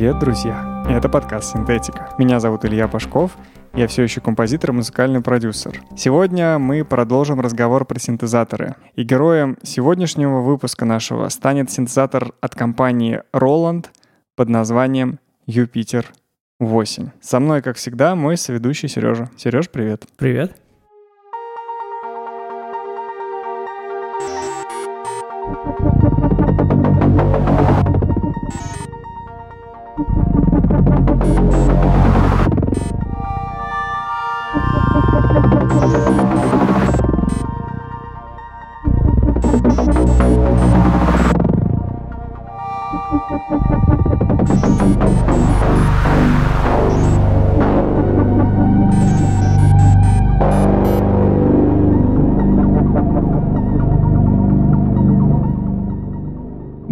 Привет, 0.00 0.18
друзья! 0.18 0.86
Это 0.88 1.10
подкаст 1.10 1.52
«Синтетика». 1.52 2.08
Меня 2.16 2.40
зовут 2.40 2.64
Илья 2.64 2.88
Пашков, 2.88 3.36
я 3.74 3.86
все 3.86 4.02
еще 4.02 4.22
композитор 4.22 4.70
и 4.70 4.72
музыкальный 4.72 5.20
продюсер. 5.20 5.82
Сегодня 5.94 6.58
мы 6.58 6.86
продолжим 6.86 7.38
разговор 7.38 7.84
про 7.84 7.98
синтезаторы. 7.98 8.76
И 8.94 9.02
героем 9.02 9.58
сегодняшнего 9.62 10.40
выпуска 10.40 10.86
нашего 10.86 11.28
станет 11.28 11.70
синтезатор 11.70 12.32
от 12.40 12.54
компании 12.54 13.20
Roland 13.34 13.88
под 14.36 14.48
названием 14.48 15.18
Юпитер 15.44 16.06
8. 16.60 17.10
Со 17.20 17.38
мной, 17.38 17.60
как 17.60 17.76
всегда, 17.76 18.14
мой 18.14 18.38
соведущий 18.38 18.88
Сережа. 18.88 19.28
Сереж, 19.36 19.68
привет. 19.68 20.06
Привет. 20.16 20.56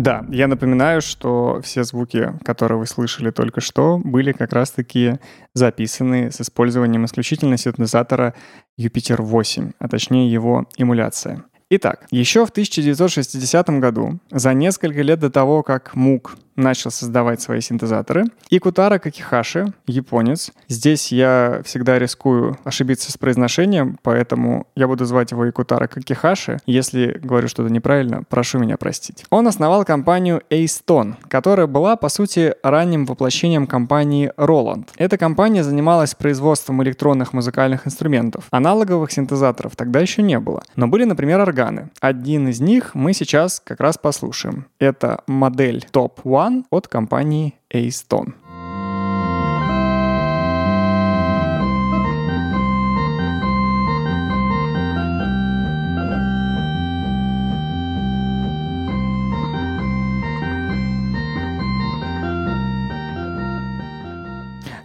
Да, 0.08 0.24
я 0.30 0.46
напоминаю, 0.46 1.02
что 1.02 1.60
все 1.62 1.82
звуки, 1.84 2.32
которые 2.44 2.78
вы 2.78 2.86
слышали 2.86 3.30
только 3.30 3.60
что, 3.60 4.00
были 4.02 4.32
как 4.32 4.52
раз-таки 4.52 5.18
записаны 5.54 6.30
с 6.30 6.40
использованием 6.40 7.04
исключительно 7.04 7.58
синтезатора 7.58 8.32
Юпитер 8.76 9.20
8, 9.20 9.72
а 9.78 9.88
точнее 9.88 10.32
его 10.32 10.66
эмуляция. 10.78 11.44
Итак, 11.70 12.06
еще 12.10 12.46
в 12.46 12.48
1960 12.48 13.68
году, 13.78 14.20
за 14.30 14.54
несколько 14.54 15.02
лет 15.02 15.18
до 15.18 15.28
того, 15.28 15.62
как 15.62 15.94
МУК 15.94 16.38
начал 16.58 16.90
создавать 16.90 17.40
свои 17.40 17.60
синтезаторы. 17.60 18.24
И 18.50 18.58
Кутара 18.58 18.98
Какихаши, 18.98 19.72
японец. 19.86 20.50
Здесь 20.68 21.12
я 21.12 21.62
всегда 21.64 21.98
рискую 21.98 22.58
ошибиться 22.64 23.12
с 23.12 23.16
произношением, 23.16 23.98
поэтому 24.02 24.66
я 24.74 24.88
буду 24.88 25.04
звать 25.04 25.30
его 25.30 25.48
Икутара 25.48 25.86
Какихаши. 25.86 26.58
Если 26.66 27.18
говорю 27.22 27.48
что-то 27.48 27.72
неправильно, 27.72 28.24
прошу 28.28 28.58
меня 28.58 28.76
простить. 28.76 29.24
Он 29.30 29.46
основал 29.46 29.84
компанию 29.84 30.42
Ace 30.50 31.14
которая 31.28 31.66
была, 31.66 31.96
по 31.96 32.08
сути, 32.08 32.54
ранним 32.62 33.04
воплощением 33.04 33.66
компании 33.66 34.32
Roland. 34.36 34.88
Эта 34.96 35.16
компания 35.16 35.62
занималась 35.62 36.14
производством 36.14 36.82
электронных 36.82 37.32
музыкальных 37.32 37.86
инструментов. 37.86 38.44
Аналоговых 38.50 39.12
синтезаторов 39.12 39.76
тогда 39.76 40.00
еще 40.00 40.22
не 40.22 40.40
было. 40.40 40.62
Но 40.74 40.88
были, 40.88 41.04
например, 41.04 41.40
органы. 41.58 41.90
Один 42.00 42.48
из 42.48 42.60
них 42.60 42.94
мы 42.94 43.12
сейчас 43.12 43.60
как 43.60 43.80
раз 43.80 43.98
послушаем. 43.98 44.66
Это 44.78 45.22
модель 45.26 45.86
Top 45.92 46.22
One 46.24 46.64
от 46.70 46.88
компании 46.88 47.54
Ace 47.72 48.04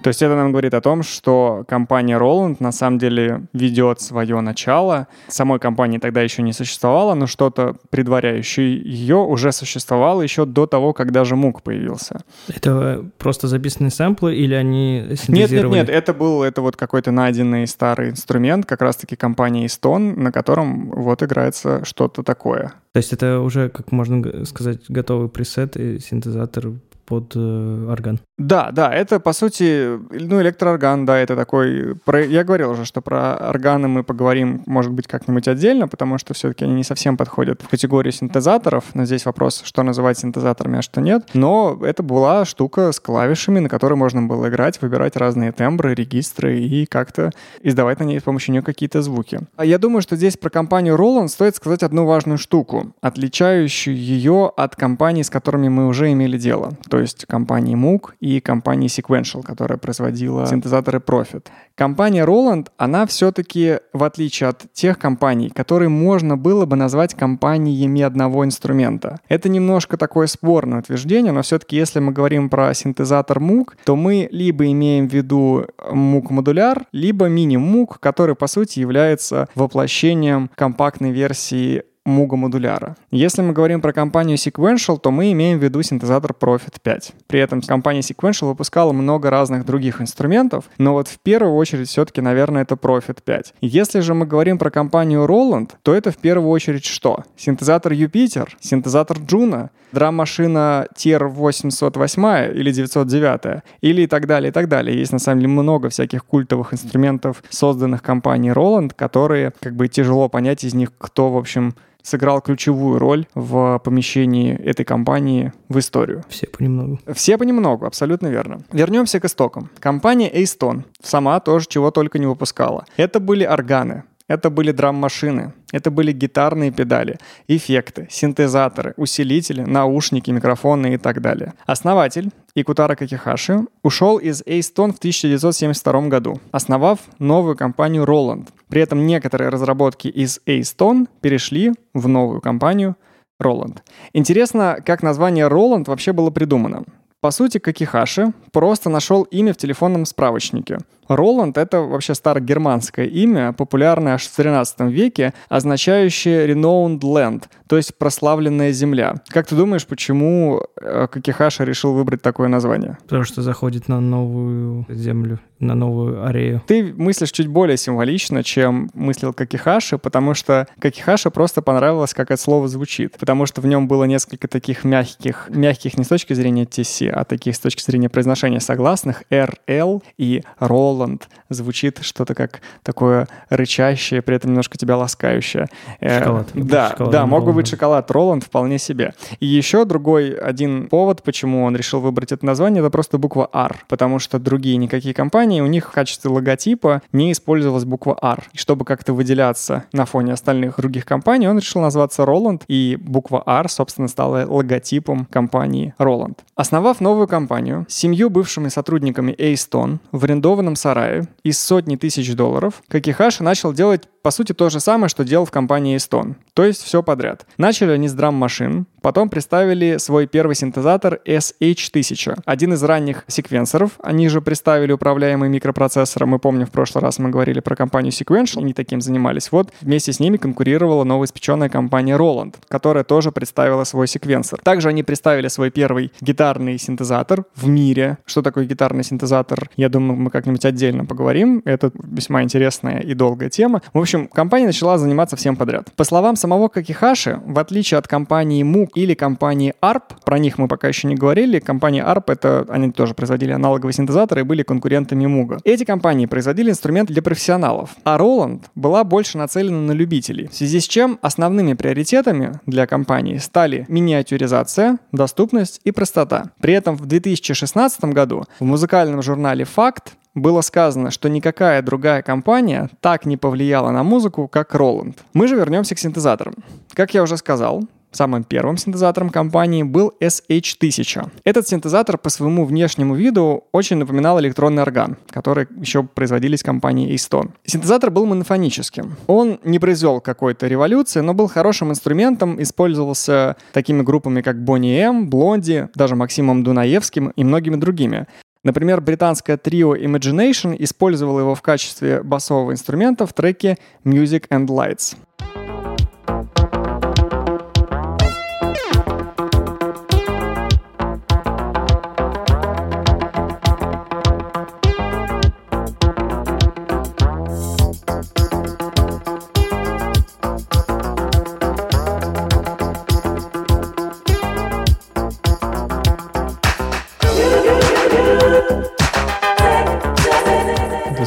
То 0.03 0.09
есть 0.09 0.22
это 0.22 0.36
нам 0.36 0.52
говорит 0.52 0.74
о 0.74 0.81
том, 0.81 1.02
что 1.02 1.64
компания 1.68 2.18
Roland 2.18 2.58
на 2.59 2.72
самом 2.72 3.00
деле 3.00 3.44
ведет 3.53 4.02
свое 4.02 4.41
начало. 4.41 5.08
Самой 5.30 5.59
компании 5.59 5.97
тогда 5.97 6.22
еще 6.22 6.41
не 6.41 6.52
существовало, 6.52 7.14
но 7.14 7.25
что-то 7.25 7.75
предваряющее 7.90 8.78
ее 8.78 9.16
уже 9.16 9.52
существовало 9.53 10.22
еще 10.22 10.46
до 10.46 10.68
того, 10.68 10.94
когда 10.94 11.24
же 11.24 11.36
МУК 11.36 11.62
появился. 11.62 12.22
Это 12.53 13.06
просто 13.18 13.47
записанные 13.47 13.91
сэмплы 13.91 14.36
или 14.36 14.53
они 14.53 15.16
синтезировали? 15.16 15.75
Нет, 15.75 15.88
нет, 15.88 15.88
нет, 15.88 15.90
это 15.90 16.14
был 16.14 16.44
это 16.44 16.62
вот 16.62 16.75
какой-то 16.75 17.12
найденный 17.12 17.66
старый 17.66 18.09
инструмент, 18.09 18.66
как 18.66 18.81
раз-таки 18.81 19.16
компании 19.16 19.68
Stone, 19.68 20.20
на 20.20 20.31
котором 20.31 20.91
вот 20.91 21.24
играется 21.24 21.85
что-то 21.85 22.24
такое. 22.24 22.74
То 22.91 22.97
есть 22.97 23.14
это 23.14 23.40
уже, 23.40 23.70
как 23.70 23.91
можно 23.91 24.46
сказать, 24.46 24.81
готовый 24.90 25.30
пресет 25.30 25.78
и 25.78 26.00
синтезатор 26.00 26.74
под 27.13 27.34
э, 27.35 27.88
орган. 27.91 28.19
Да, 28.40 28.72
да, 28.72 28.91
это 28.91 29.19
по 29.19 29.34
сути, 29.34 30.00
ну, 30.09 30.41
электроорган, 30.41 31.06
да, 31.06 31.19
это 31.19 31.35
такой... 31.35 31.96
Про, 32.03 32.25
я 32.25 32.44
говорил 32.44 32.72
уже, 32.72 32.85
что 32.85 33.01
про 33.01 33.35
органы 33.35 33.88
мы 33.88 34.03
поговорим, 34.03 34.63
может 34.66 34.91
быть, 34.91 35.07
как-нибудь 35.07 35.47
отдельно, 35.47 35.88
потому 35.88 36.18
что 36.18 36.34
все-таки 36.34 36.66
они 36.66 36.73
не 36.73 36.84
совсем 36.84 37.16
подходят 37.16 37.62
в 37.62 37.69
категорию 37.69 38.12
синтезаторов. 38.12 38.85
Но 38.96 39.06
здесь 39.06 39.25
вопрос, 39.25 39.62
что 39.63 39.84
называть 39.84 40.18
синтезаторами, 40.18 40.79
а 40.79 40.81
что 40.81 41.02
нет. 41.02 41.29
Но 41.35 41.79
это 41.84 42.02
была 42.02 42.46
штука 42.46 42.91
с 42.91 43.00
клавишами, 43.00 43.59
на 43.59 43.69
которой 43.69 43.94
можно 43.94 44.23
было 44.23 44.50
играть, 44.50 44.81
выбирать 44.81 45.16
разные 45.16 45.52
тембры, 45.52 45.94
регистры 45.94 46.57
и 46.57 46.88
как-то 46.88 47.29
издавать 47.62 48.00
на 48.00 48.06
ней 48.06 48.19
с 48.19 48.23
помощью 48.23 48.53
нее 48.53 48.63
какие-то 48.63 49.03
звуки. 49.03 49.41
А 49.56 49.66
я 49.66 49.78
думаю, 49.78 50.02
что 50.02 50.16
здесь 50.16 50.38
про 50.38 50.50
компанию 50.50 50.96
Roland 50.96 51.28
стоит 51.28 51.56
сказать 51.56 51.84
одну 51.84 52.06
важную 52.06 52.40
штуку, 52.40 52.96
отличающую 53.02 53.96
ее 53.96 54.52
от 54.57 54.75
компаний, 54.75 55.23
с 55.23 55.29
которыми 55.29 55.69
мы 55.69 55.88
уже 55.88 56.12
имели 56.12 56.38
дело 56.38 56.73
то 56.94 57.03
есть 57.03 57.25
компании 57.25 57.75
Moog 57.75 58.12
и 58.19 58.40
компании 58.40 58.90
Sequential, 58.90 59.44
которая 59.44 59.78
производила 59.78 60.46
синтезаторы 60.46 61.00
Profit. 61.00 61.47
Компания 61.75 62.25
Roland, 62.25 62.68
она 62.78 63.06
все-таки, 63.06 63.80
в 63.94 64.03
отличие 64.03 64.50
от 64.50 64.72
тех 64.74 65.00
компаний, 65.00 65.50
которые 65.50 65.90
можно 65.90 66.38
было 66.38 66.66
бы 66.66 66.75
назвать 66.75 67.16
компаниями 67.16 68.02
одного 68.02 68.46
инструмента. 68.46 69.19
Это 69.28 69.50
немножко 69.50 69.97
такое 69.97 70.28
спорное 70.28 70.80
утверждение, 70.80 71.31
но 71.31 71.41
все-таки 71.41 71.75
если 71.75 72.00
мы 72.00 72.12
говорим 72.12 72.50
про 72.50 72.74
синтезатор 72.74 73.40
Moog, 73.40 73.74
то 73.85 73.96
мы 73.96 74.28
либо 74.31 74.66
имеем 74.72 75.08
в 75.08 75.14
виду 75.14 75.66
Moog 75.78 76.28
модуляр, 76.30 76.85
либо 76.91 77.28
мини-Moog, 77.28 77.96
который 78.00 78.35
по 78.35 78.47
сути 78.47 78.80
является 78.80 79.47
воплощением 79.56 80.50
компактной 80.56 81.12
версии 81.12 81.84
Muga 82.06 82.36
модуляра. 82.36 82.97
Если 83.12 83.41
мы 83.41 83.53
говорим 83.53 83.81
про 83.81 83.94
компанию 83.94 84.38
Sequential, 84.38 85.00
то 85.00 85.09
мы 85.09 85.31
имеем 85.31 85.58
в 85.58 85.64
виду 85.64 85.81
синтезатор 85.81 86.31
Profit 86.38 86.75
5. 86.81 87.14
При 87.28 87.40
этом 87.40 87.62
компания 87.62 88.02
Sequential 88.02 88.47
выпускала 88.47 88.91
много 88.91 89.30
разных 89.30 89.66
других 89.66 90.02
инструментов, 90.02 90.66
но 90.78 90.94
вот 90.94 91.08
в 91.08 91.19
первую 91.19 91.56
очередь 91.56 91.88
все-таки, 91.88 92.19
наверное, 92.19 92.64
это 92.64 92.75
Profit 92.75 93.19
5. 93.24 93.53
Если 93.62 94.02
же 94.02 94.14
мы 94.14 94.25
говорим 94.25 94.58
про 94.58 94.69
компанию 94.69 95.25
Roland, 95.25 95.72
то 95.81 95.94
это 95.94 96.12
в 96.12 96.18
первую 96.18 96.50
очередь 96.50 96.84
что? 96.84 97.24
Синтезатор 97.38 97.94
Jupiter, 97.94 98.50
синтезатор 98.59 99.18
Juno, 99.20 99.70
драм-машина 99.94 100.88
TR 100.96 101.28
808 101.28 102.53
или 102.53 102.72
909 102.72 103.64
или 103.81 104.02
и 104.02 104.08
так 104.08 104.28
далее, 104.28 104.50
и 104.50 104.52
так 104.52 104.68
далее. 104.68 104.97
Есть 104.97 105.14
на 105.14 105.20
самом 105.20 105.40
деле 105.40 105.53
много 105.53 105.90
всяких 105.90 106.25
культовых 106.25 106.74
инструментов, 106.74 107.44
созданных 107.50 108.02
компанией 108.02 108.53
Roland, 108.53 108.91
которые 108.94 109.53
как 109.59 109.75
бы 109.75 109.88
тяжело 109.88 110.28
понять 110.28 110.64
из 110.66 110.74
них, 110.74 110.91
кто, 110.97 111.30
в 111.30 111.38
общем, 111.38 111.75
сыграл 112.03 112.41
ключевую 112.41 113.00
роль 113.00 113.25
в 113.34 113.80
помещении 113.84 114.53
этой 114.53 114.86
компании 114.86 115.52
в 115.69 115.80
историю. 115.80 116.24
Все 116.30 116.47
понемногу. 116.47 117.00
Все 117.14 117.38
понемногу, 117.38 117.86
абсолютно 117.86 118.28
верно. 118.28 118.64
Вернемся 118.72 119.19
к 119.19 119.25
истокам. 119.25 119.70
Компания 119.79 120.29
Ace 120.29 120.84
сама 121.02 121.40
тоже 121.40 121.66
чего 121.67 121.90
только 121.90 122.20
не 122.20 122.28
выпускала. 122.28 122.85
Это 122.97 123.20
были 123.20 123.46
органы, 123.46 124.03
это 124.28 124.50
были 124.50 124.72
драм-машины, 124.72 125.53
это 125.72 125.91
были 125.91 126.11
гитарные 126.11 126.72
педали, 126.72 127.17
эффекты, 127.47 128.08
синтезаторы, 128.09 128.94
усилители, 128.97 129.61
наушники, 129.61 130.32
микрофоны 130.32 130.94
и 130.94 130.97
так 130.97 131.22
далее. 131.22 131.53
Основатель 131.66 132.29
Икутара 132.55 132.96
Какихаши 132.96 133.66
ушел 133.82 134.17
из 134.17 134.41
Ace 134.44 134.72
в 134.76 134.97
1972 134.97 136.02
году, 136.08 136.40
основав 136.52 137.00
новую 137.20 137.58
компанию 137.58 138.03
Roland. 138.03 138.47
При 138.73 138.81
этом 138.81 139.05
некоторые 139.05 139.49
разработки 139.49 140.08
из 140.08 140.41
Ace 140.47 141.08
перешли 141.22 141.73
в 141.93 142.08
новую 142.08 142.41
компанию 142.41 142.96
Roland. 143.40 143.81
Интересно, 144.14 144.79
как 144.84 145.03
название 145.03 145.47
Roland 145.47 145.84
вообще 145.85 146.11
было 146.11 146.31
придумано. 146.31 146.84
По 147.23 147.31
сути, 147.31 147.58
Какихаши 147.58 148.34
просто 148.52 148.90
нашел 148.90 149.23
имя 149.23 149.53
в 149.53 149.58
телефонном 149.58 150.05
справочнике. 150.05 150.79
Роланд— 151.08 151.58
это 151.58 151.81
вообще 151.81 152.16
старогерманское 152.16 153.05
имя, 153.05 153.53
популярное 153.53 154.14
аж 154.16 154.23
в 154.23 154.35
13 154.35 154.91
веке, 154.91 155.34
означающее 155.49 156.47
«renowned 156.47 156.99
land», 156.99 157.43
то 157.67 157.78
есть 157.78 157.97
«прославленная 157.97 158.72
земля». 158.72 159.16
Как 159.28 159.47
ты 159.47 159.55
думаешь, 159.55 159.85
почему 159.85 160.61
э, 160.79 161.08
Какихаша 161.11 161.64
решил 161.64 161.93
выбрать 161.93 162.22
такое 162.22 162.47
название? 162.47 162.97
Потому 163.03 163.23
что 163.23 163.41
заходит 163.41 163.87
на 163.87 163.99
новую 163.99 164.85
землю, 164.90 165.40
на 165.59 165.76
новую 165.76 166.26
арею. 166.26 166.61
Ты 166.67 166.93
мыслишь 166.93 167.31
чуть 167.31 167.47
более 167.47 167.78
символично, 167.78 168.43
чем 168.43 168.90
мыслил 168.93 169.34
Какихаши, 169.34 169.97
потому 169.97 170.34
что 170.34 170.67
Какихаша 170.79 171.29
просто 171.31 171.61
понравилось, 171.61 172.14
как 172.14 172.31
это 172.31 172.41
слово 172.41 172.67
звучит, 172.67 173.17
потому 173.19 173.46
что 173.46 173.61
в 173.61 173.66
нем 173.66 173.87
было 173.87 174.03
несколько 174.05 174.47
таких 174.47 174.84
мягких, 174.84 175.49
мягких 175.49 175.97
не 175.97 176.03
с 176.03 176.08
точки 176.08 176.34
зрения 176.34 176.66
тесе, 176.66 177.13
о 177.14 177.24
таких 177.26 177.56
с 177.56 177.60
точки 177.60 177.82
зрения 177.82 178.10
произношения 178.10 178.60
согласных. 178.60 179.24
RL 179.30 180.04
и 180.18 180.44
Roland 180.60 181.24
звучит 181.50 182.00
что-то 182.02 182.36
как 182.36 182.62
такое 182.84 183.28
рычащее, 183.50 184.22
при 184.22 184.36
этом 184.36 184.52
немножко 184.52 184.78
тебя 184.78 184.98
ласкающее. 184.98 185.68
Э, 186.00 186.20
шоколад. 186.20 186.48
Да, 186.54 186.96
да, 186.98 187.26
мог 187.26 187.46
бы 187.46 187.54
быть 187.54 187.68
шоколад 187.68 188.10
Роланд 188.12 188.44
вполне 188.44 188.78
себе. 188.80 189.14
И 189.40 189.46
еще 189.46 189.86
другой 189.86 190.32
один 190.32 190.88
повод, 190.88 191.24
почему 191.24 191.64
он 191.64 191.76
решил 191.76 192.00
выбрать 192.00 192.32
это 192.32 192.46
название, 192.46 192.82
это 192.82 192.90
просто 192.90 193.18
буква 193.18 193.50
R, 193.54 193.84
потому 193.88 194.20
что 194.20 194.40
другие 194.40 194.78
никакие 194.78 195.14
компании, 195.14 195.62
у 195.62 195.68
них 195.68 195.90
в 195.90 195.92
качестве 195.92 196.30
логотипа 196.30 197.02
не 197.12 197.32
использовалась 197.32 197.86
буква 197.86 198.18
R. 198.22 198.44
И 198.54 198.58
чтобы 198.58 198.86
как-то 198.86 199.14
выделяться 199.14 199.86
на 199.94 200.06
фоне 200.06 200.34
остальных 200.34 200.78
других 200.78 201.06
компаний, 201.06 201.48
он 201.48 201.58
решил 201.58 201.82
назваться 201.82 202.24
Roland, 202.24 202.64
и 202.68 202.98
буква 203.00 203.44
R, 203.46 203.70
собственно, 203.70 204.08
стала 204.08 204.46
логотипом 204.48 205.26
компании 205.26 205.94
Roland. 206.00 206.38
Основав 206.56 207.02
новую 207.03 207.28
компанию 207.28 207.85
с 207.88 207.94
семью 207.94 208.32
бывшими 208.32 208.70
сотрудниками 208.70 209.32
Eystone 209.34 210.00
в 210.11 210.23
арендованном 210.23 210.76
сарае 210.76 211.28
из 211.44 211.59
сотни 211.59 211.96
тысяч 211.96 212.34
долларов, 212.34 212.82
Какихаши 212.88 213.44
начал 213.44 213.73
делать 213.73 214.08
по 214.23 214.32
сути, 214.32 214.53
то 214.53 214.70
же 214.70 214.79
самое, 214.79 215.09
что 215.09 215.26
делал 215.26 215.46
в 215.46 215.52
компании 215.52 215.97
Stone. 215.97 216.35
То 216.53 216.64
есть 216.64 216.82
все 216.82 217.03
подряд. 217.03 217.46
Начали 217.58 217.91
они 217.91 218.08
с 218.08 218.14
драм-машин, 218.14 218.88
потом 219.03 219.29
представили 219.29 219.97
свой 219.97 220.26
первый 220.26 220.55
синтезатор 220.55 221.20
SH1000. 221.26 222.40
Один 222.46 222.73
из 222.73 222.82
ранних 222.82 223.26
секвенсоров. 223.28 223.91
Они 224.02 224.29
же 224.29 224.41
представили 224.41 224.94
управляемый 224.94 225.50
микропроцессором. 225.50 226.29
Мы 226.29 226.40
помним, 226.40 226.66
в 226.66 226.72
прошлый 226.72 227.03
раз 227.03 227.20
мы 227.20 227.29
говорили 227.29 227.59
про 227.59 227.76
компанию 227.76 228.11
Sequential, 228.11 228.59
они 228.59 228.73
таким 228.73 229.02
занимались. 229.02 229.52
Вот 229.52 229.72
вместе 229.82 230.14
с 230.14 230.20
ними 230.20 230.38
конкурировала 230.38 231.03
новоиспеченная 231.03 231.67
компания 231.70 232.17
Roland, 232.17 232.55
которая 232.70 233.03
тоже 233.03 233.32
представила 233.32 233.84
свой 233.84 234.08
секвенсор. 234.08 234.59
Также 234.64 234.88
они 234.88 235.03
представили 235.03 235.50
свой 235.50 235.70
первый 235.70 236.14
гитарный 236.22 236.79
синтезатор 236.79 237.44
в 237.55 237.67
мире. 237.67 238.17
Что 238.26 238.41
такое 238.41 238.66
гитарный 238.66 239.03
синтезатор? 239.03 239.70
Я 239.76 239.90
думаю, 239.90 240.17
мы 240.17 240.29
как-нибудь 240.29 240.64
отдельно 240.64 241.05
поговорим. 241.05 241.61
Это 241.66 241.91
весьма 241.94 242.41
интересная 242.41 243.02
и 243.02 243.14
долгая 243.14 243.50
тема. 243.50 243.82
В 243.94 244.00
общем, 244.00 244.29
компания 244.29 244.66
начала 244.66 244.97
заниматься 244.97 245.35
всем 245.35 245.58
подряд. 245.58 245.91
По 245.97 246.05
словам 246.05 246.38
самого 246.38 246.70
Какихаши, 246.70 247.41
в 247.46 247.59
отличие 247.59 247.97
от 247.97 248.08
компании 248.08 248.64
MOOC 248.64 248.92
или 248.95 249.13
компании 249.13 249.73
ARP, 249.81 250.03
про 250.25 250.40
них 250.40 250.57
мы 250.57 250.67
пока 250.67 250.87
еще 250.87 251.07
не 251.07 251.16
говорили, 251.16 251.59
компания 251.59 252.03
ARP, 252.03 252.23
это 252.28 252.66
они 252.69 252.91
тоже 252.91 253.13
производили 253.13 253.51
аналоговые 253.51 253.93
синтезаторы 253.93 254.41
и 254.41 254.43
были 254.43 254.63
конкурентами 254.63 255.25
MOOG. 255.25 255.59
Эти 255.63 255.84
компании 255.84 256.25
производили 256.25 256.72
инструменты 256.72 257.13
для 257.13 257.22
профессионалов, 257.22 257.91
а 258.03 258.17
Roland 258.17 258.63
была 258.75 259.03
больше 259.03 259.38
нацелена 259.38 259.79
на 259.79 259.91
любителей, 259.91 260.48
в 260.48 260.53
связи 260.53 260.79
с 260.79 260.88
чем 260.88 261.19
основными 261.22 261.74
приоритетами 261.74 262.60
для 262.65 262.88
компании 262.88 263.38
стали 263.38 263.86
миниатюризация, 263.88 264.98
доступность 265.12 265.81
и 265.84 265.91
простота. 265.91 266.51
При 266.60 266.74
этом 266.74 266.95
в 266.95 267.05
2016 267.05 268.05
году 268.05 268.43
в 268.60 268.63
музыкальном 268.63 269.22
журнале 269.22 269.65
«Факт» 269.65 270.15
было 270.36 270.62
сказано, 270.62 271.12
что 271.12 271.29
никакая 271.29 271.81
другая 271.81 272.22
компания 272.22 272.89
так 273.01 273.25
не 273.25 273.38
повлияла 273.38 273.91
на 273.91 274.03
музыку, 274.03 274.48
как 274.48 274.74
Roland. 274.74 275.17
Мы 275.34 275.48
же 275.48 275.55
вернемся 275.55 275.95
к 275.95 276.00
синтезаторам. 276.00 276.55
Как 276.93 277.13
я 277.13 277.22
уже 277.24 277.38
сказал, 277.38 277.84
Самым 278.13 278.44
первым 278.44 278.77
синтезатором 278.77 279.32
компании 279.32 279.82
был 279.82 280.13
SH1000. 280.22 281.32
Этот 281.44 281.68
синтезатор 281.68 282.20
по 282.20 282.30
своему 282.30 282.63
внешнему 282.63 283.15
виду 283.15 283.63
очень 283.72 283.98
напоминал 283.98 284.39
электронный 284.39 284.84
орган, 284.84 285.18
который 285.30 285.68
еще 285.80 286.04
производились 286.04 286.62
компанией 286.62 287.15
Easton. 287.15 287.51
Синтезатор 287.65 288.12
был 288.12 288.27
монофоническим. 288.27 289.15
Он 289.25 289.60
не 289.63 289.80
произвел 289.80 290.22
какой-то 290.22 290.68
революции, 290.68 291.22
но 291.22 291.34
был 291.34 291.48
хорошим 291.48 291.89
инструментом, 291.89 292.62
использовался 292.62 293.56
такими 293.72 294.04
группами, 294.04 294.42
как 294.42 294.58
Bonnie 294.58 295.00
M, 295.00 295.27
Blondie, 295.27 295.89
даже 295.96 296.15
Максимом 296.15 296.63
Дунаевским 296.63 297.30
и 297.30 297.44
многими 297.44 297.77
другими. 297.77 298.27
Например, 298.63 299.01
британское 299.01 299.58
трио 299.58 299.96
Imagination 299.96 300.75
использовало 300.80 301.39
его 301.39 301.56
в 301.56 301.62
качестве 301.63 302.22
басового 302.22 302.72
инструмента 302.72 303.25
в 303.25 303.34
треке 303.34 303.77
Music 304.06 304.48
and 304.50 304.68
Lights. 304.68 305.18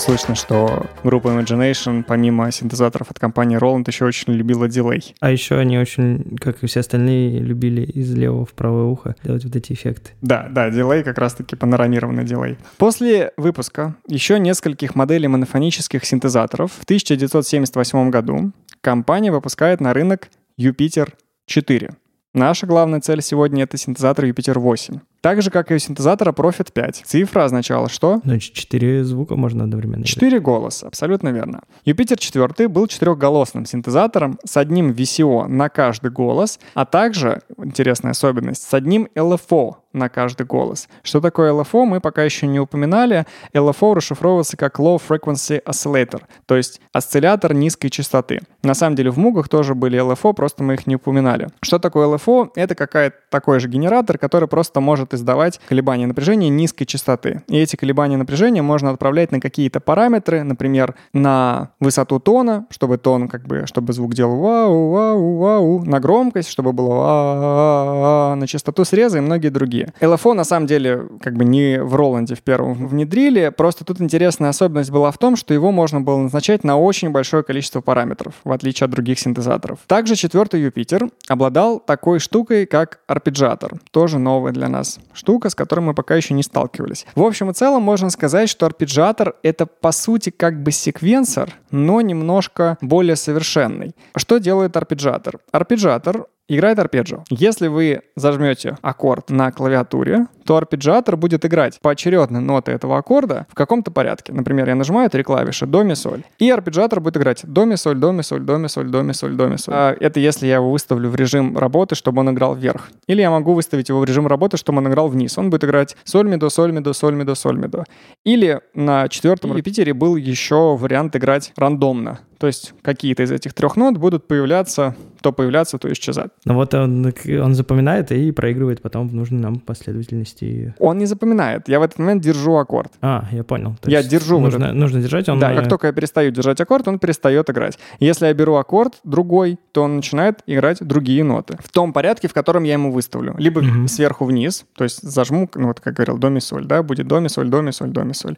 Слышно, 0.06 0.36
что 0.36 0.86
группа 1.02 1.28
Imagination, 1.28 2.04
помимо 2.04 2.52
синтезаторов 2.52 3.10
от 3.10 3.18
компании 3.18 3.58
Roland, 3.58 3.84
еще 3.88 4.04
очень 4.04 4.32
любила 4.34 4.68
дилей. 4.68 5.14
А 5.20 5.32
еще 5.32 5.56
они 5.56 5.78
очень, 5.78 6.36
как 6.40 6.62
и 6.62 6.66
все 6.68 6.80
остальные, 6.80 7.40
любили 7.40 7.82
из 7.82 8.14
левого 8.14 8.46
в 8.46 8.52
правое 8.52 8.84
ухо 8.84 9.16
делать 9.24 9.44
вот 9.44 9.56
эти 9.56 9.72
эффекты. 9.72 10.12
Да, 10.20 10.48
да, 10.50 10.70
дилей 10.70 11.02
как 11.02 11.18
раз-таки 11.18 11.56
панорамированный 11.56 12.24
дилей. 12.24 12.56
После 12.78 13.32
выпуска 13.36 13.96
еще 14.06 14.38
нескольких 14.38 14.94
моделей 14.94 15.26
монофонических 15.26 16.04
синтезаторов 16.04 16.70
в 16.72 16.84
1978 16.84 18.10
году 18.10 18.52
компания 18.80 19.32
выпускает 19.32 19.80
на 19.80 19.92
рынок 19.92 20.28
Юпитер 20.56 21.14
4. 21.46 21.90
Наша 22.32 22.66
главная 22.66 23.00
цель 23.00 23.22
сегодня— 23.22 23.62
это 23.64 23.76
синтезатор 23.76 24.26
Юпитер 24.26 24.58
8. 24.58 24.98
Так 25.26 25.42
же, 25.42 25.50
как 25.50 25.72
и 25.72 25.74
у 25.74 25.78
синтезатора 25.80 26.30
Profit 26.30 26.72
5. 26.72 27.02
Цифра 27.04 27.42
означала 27.42 27.88
что? 27.88 28.20
Значит, 28.22 28.54
четыре 28.54 29.02
звука 29.02 29.34
можно 29.34 29.64
одновременно. 29.64 30.04
Четыре 30.04 30.38
голоса, 30.38 30.86
абсолютно 30.86 31.30
верно. 31.30 31.62
Юпитер 31.84 32.16
4 32.16 32.68
был 32.68 32.86
четырехголосным 32.86 33.66
синтезатором 33.66 34.38
с 34.44 34.56
одним 34.56 34.92
VCO 34.92 35.48
на 35.48 35.68
каждый 35.68 36.12
голос, 36.12 36.60
а 36.74 36.84
также, 36.84 37.40
интересная 37.58 38.12
особенность, 38.12 38.62
с 38.62 38.72
одним 38.72 39.08
LFO 39.16 39.78
на 39.92 40.08
каждый 40.08 40.46
голос. 40.46 40.88
Что 41.02 41.20
такое 41.20 41.52
LFO, 41.52 41.84
мы 41.84 42.00
пока 42.00 42.22
еще 42.22 42.46
не 42.46 42.60
упоминали. 42.60 43.26
LFO 43.54 43.94
расшифровывается 43.94 44.56
как 44.56 44.78
Low 44.78 45.00
Frequency 45.06 45.62
Oscillator, 45.64 46.22
то 46.46 46.56
есть 46.56 46.80
осциллятор 46.92 47.54
низкой 47.54 47.88
частоты. 47.88 48.40
На 48.62 48.74
самом 48.74 48.96
деле 48.96 49.10
в 49.10 49.18
мугах 49.18 49.48
тоже 49.48 49.74
были 49.74 49.98
LFO, 49.98 50.34
просто 50.34 50.62
мы 50.62 50.74
их 50.74 50.86
не 50.86 50.96
упоминали. 50.96 51.48
Что 51.62 51.78
такое 51.78 52.06
LFO? 52.08 52.50
Это 52.56 52.74
какая-то 52.74 53.16
такой 53.30 53.60
же 53.60 53.68
генератор, 53.68 54.18
который 54.18 54.48
просто 54.48 54.80
может 54.80 55.14
издавать 55.14 55.60
колебания 55.68 56.06
напряжения 56.06 56.48
низкой 56.48 56.84
частоты. 56.84 57.42
И 57.48 57.58
эти 57.58 57.76
колебания 57.76 58.16
напряжения 58.16 58.62
можно 58.62 58.90
отправлять 58.90 59.32
на 59.32 59.40
какие-то 59.40 59.80
параметры, 59.80 60.42
например, 60.42 60.94
на 61.12 61.70
высоту 61.80 62.20
тона, 62.20 62.66
чтобы 62.70 62.98
тон, 62.98 63.28
как 63.28 63.46
бы, 63.46 63.66
чтобы 63.66 63.92
звук 63.92 64.14
делал 64.14 64.36
вау, 64.36 64.90
вау, 64.90 65.36
вау, 65.36 65.84
на 65.84 66.00
громкость, 66.00 66.48
чтобы 66.48 66.72
было 66.72 66.94
вау, 66.94 68.36
на 68.36 68.46
частоту 68.46 68.84
среза 68.84 69.18
и 69.18 69.20
многие 69.20 69.48
другие. 69.48 69.85
LFO 70.00 70.32
на 70.32 70.44
самом 70.44 70.66
деле 70.66 71.06
как 71.22 71.34
бы 71.34 71.44
не 71.44 71.82
в 71.82 71.94
Роланде 71.94 72.34
в 72.34 72.42
первом 72.42 72.86
внедрили, 72.86 73.52
просто 73.56 73.84
тут 73.84 74.00
интересная 74.00 74.50
особенность 74.50 74.90
была 74.90 75.10
в 75.10 75.18
том, 75.18 75.36
что 75.36 75.54
его 75.54 75.72
можно 75.72 76.00
было 76.00 76.18
назначать 76.18 76.64
на 76.64 76.76
очень 76.76 77.10
большое 77.10 77.42
количество 77.42 77.80
параметров, 77.80 78.34
в 78.44 78.52
отличие 78.52 78.86
от 78.86 78.90
других 78.90 79.18
синтезаторов. 79.18 79.78
Также 79.86 80.16
четвертый 80.16 80.62
Юпитер 80.62 81.08
обладал 81.28 81.80
такой 81.80 82.18
штукой, 82.18 82.66
как 82.66 83.00
арпеджатор, 83.06 83.74
тоже 83.90 84.18
новый 84.18 84.52
для 84.52 84.68
нас 84.68 84.98
штука, 85.12 85.50
с 85.50 85.54
которой 85.54 85.80
мы 85.80 85.94
пока 85.94 86.16
еще 86.16 86.34
не 86.34 86.42
сталкивались. 86.42 87.06
В 87.14 87.22
общем 87.22 87.50
и 87.50 87.54
целом 87.54 87.82
можно 87.82 88.10
сказать, 88.10 88.48
что 88.48 88.66
арпеджиатор— 88.66 89.34
это 89.42 89.66
по 89.66 89.92
сути 89.92 90.30
как 90.30 90.62
бы 90.62 90.72
секвенсор, 90.72 91.50
но 91.70 92.00
немножко 92.00 92.78
более 92.80 93.16
совершенный. 93.16 93.94
Что 94.16 94.38
делает 94.38 94.76
арпеджиатор? 94.76 95.38
Арпеджиатор 95.52 96.26
играет 96.48 96.78
арпеджио. 96.78 97.24
Если 97.30 97.68
вы 97.68 98.02
зажмете 98.14 98.76
аккорд 98.82 99.30
на 99.30 99.50
клавиатуре, 99.52 100.26
то 100.46 100.56
арпеджиатор 100.56 101.16
будет 101.16 101.44
играть 101.44 101.78
поочередно 101.82 102.40
ноты 102.40 102.72
этого 102.72 102.98
аккорда 102.98 103.46
в 103.50 103.54
каком-то 103.54 103.90
порядке. 103.90 104.32
Например, 104.32 104.68
я 104.68 104.74
нажимаю 104.74 105.10
три 105.10 105.22
клавиши 105.22 105.66
до, 105.66 105.82
ми, 105.82 105.94
соль. 105.94 106.22
И 106.38 106.48
арпеджиатор 106.50 107.00
будет 107.00 107.16
играть 107.16 107.42
до, 107.44 107.66
ми, 107.66 107.76
соль, 107.76 107.96
до, 107.96 108.12
ми, 108.12 108.22
соль, 108.22 108.40
до, 108.40 108.58
ми, 108.58 108.68
соль, 108.68 108.88
до, 108.90 109.02
ми, 109.02 109.14
соль, 109.14 109.34
до, 109.36 109.48
ми, 109.48 109.58
соль. 109.58 109.74
А 109.74 109.96
это 110.00 110.20
если 110.20 110.46
я 110.46 110.54
его 110.56 110.70
выставлю 110.70 111.10
в 111.10 111.16
режим 111.16 111.58
работы, 111.58 111.94
чтобы 111.94 112.20
он 112.20 112.30
играл 112.30 112.54
вверх. 112.54 112.90
Или 113.08 113.20
я 113.20 113.30
могу 113.30 113.54
выставить 113.54 113.88
его 113.88 114.00
в 114.00 114.04
режим 114.04 114.26
работы, 114.26 114.56
чтобы 114.56 114.78
он 114.78 114.88
играл 114.88 115.08
вниз. 115.08 115.36
Он 115.38 115.50
будет 115.50 115.64
играть 115.64 115.96
соль, 116.04 116.28
ми, 116.28 116.36
до, 116.36 116.50
соль, 116.50 116.72
ми, 116.72 116.80
до, 116.80 116.94
соль, 116.94 117.14
ми, 117.14 117.24
до, 117.24 117.34
соль, 117.34 117.56
ми, 117.56 117.68
до. 117.68 117.84
Или 118.24 118.60
на 118.74 119.08
четвертом 119.08 119.56
репитере 119.56 119.92
был 119.94 120.16
еще 120.16 120.76
вариант 120.76 121.16
играть 121.16 121.52
рандомно. 121.56 122.20
То 122.38 122.46
есть 122.46 122.74
какие-то 122.82 123.22
из 123.22 123.32
этих 123.32 123.54
трех 123.54 123.76
нот 123.76 123.96
будут 123.96 124.28
появляться, 124.28 124.94
то 125.22 125.32
появляться, 125.32 125.78
то 125.78 125.90
исчезать. 125.90 126.30
Ну 126.44 126.54
вот 126.54 126.74
он, 126.74 127.12
он 127.42 127.54
запоминает 127.54 128.12
и 128.12 128.30
проигрывает 128.30 128.82
потом 128.82 129.08
в 129.08 129.14
нужной 129.14 129.40
нам 129.40 129.58
последовательности. 129.58 130.35
Вывести? 130.40 130.74
Он 130.78 130.98
не 130.98 131.06
запоминает. 131.06 131.68
Я 131.68 131.78
в 131.78 131.82
этот 131.82 131.98
момент 131.98 132.22
держу 132.22 132.56
аккорд. 132.56 132.92
А, 133.00 133.24
я 133.32 133.44
понял. 133.44 133.76
То 133.80 133.90
Я 133.90 133.98
есть 133.98 134.10
держу 134.10 134.40
Нужно, 134.40 134.64
этот- 134.64 134.76
нужно 134.76 135.00
держать, 135.00 135.28
он... 135.28 135.38
Да, 135.38 135.52
э, 135.52 135.56
как 135.56 135.68
только 135.68 135.86
я 135.86 135.92
перестаю 135.92 136.30
держать 136.30 136.60
аккорд, 136.60 136.88
он 136.88 136.98
перестает 136.98 137.48
играть. 137.50 137.78
Если 138.00 138.26
я 138.26 138.34
беру 138.34 138.54
аккорд 138.56 138.94
другой, 139.04 139.58
то 139.72 139.82
он 139.82 139.96
начинает 139.96 140.40
играть 140.46 140.78
другие 140.80 141.24
ноты. 141.24 141.56
В 141.62 141.70
том 141.70 141.92
порядке, 141.92 142.28
в 142.28 142.32
котором 142.34 142.64
я 142.64 142.74
ему 142.74 142.92
выставлю. 142.92 143.34
Либо 143.38 143.62
Мгм. 143.62 143.88
сверху 143.88 144.24
вниз, 144.24 144.64
то 144.76 144.84
есть 144.84 145.02
зажму, 145.02 145.48
ну 145.54 145.68
вот 145.68 145.80
как 145.80 145.94
говорил, 145.94 146.18
до 146.18 146.28
ми 146.30 146.40
соль, 146.40 146.64
да, 146.66 146.82
будет 146.82 147.06
до 147.06 147.20
ми 147.20 147.28
соль, 147.28 147.48
до 147.48 147.62
ми 147.62 147.72
соль, 147.72 147.90
до 147.90 148.04
ми 148.04 148.14
соль. 148.14 148.36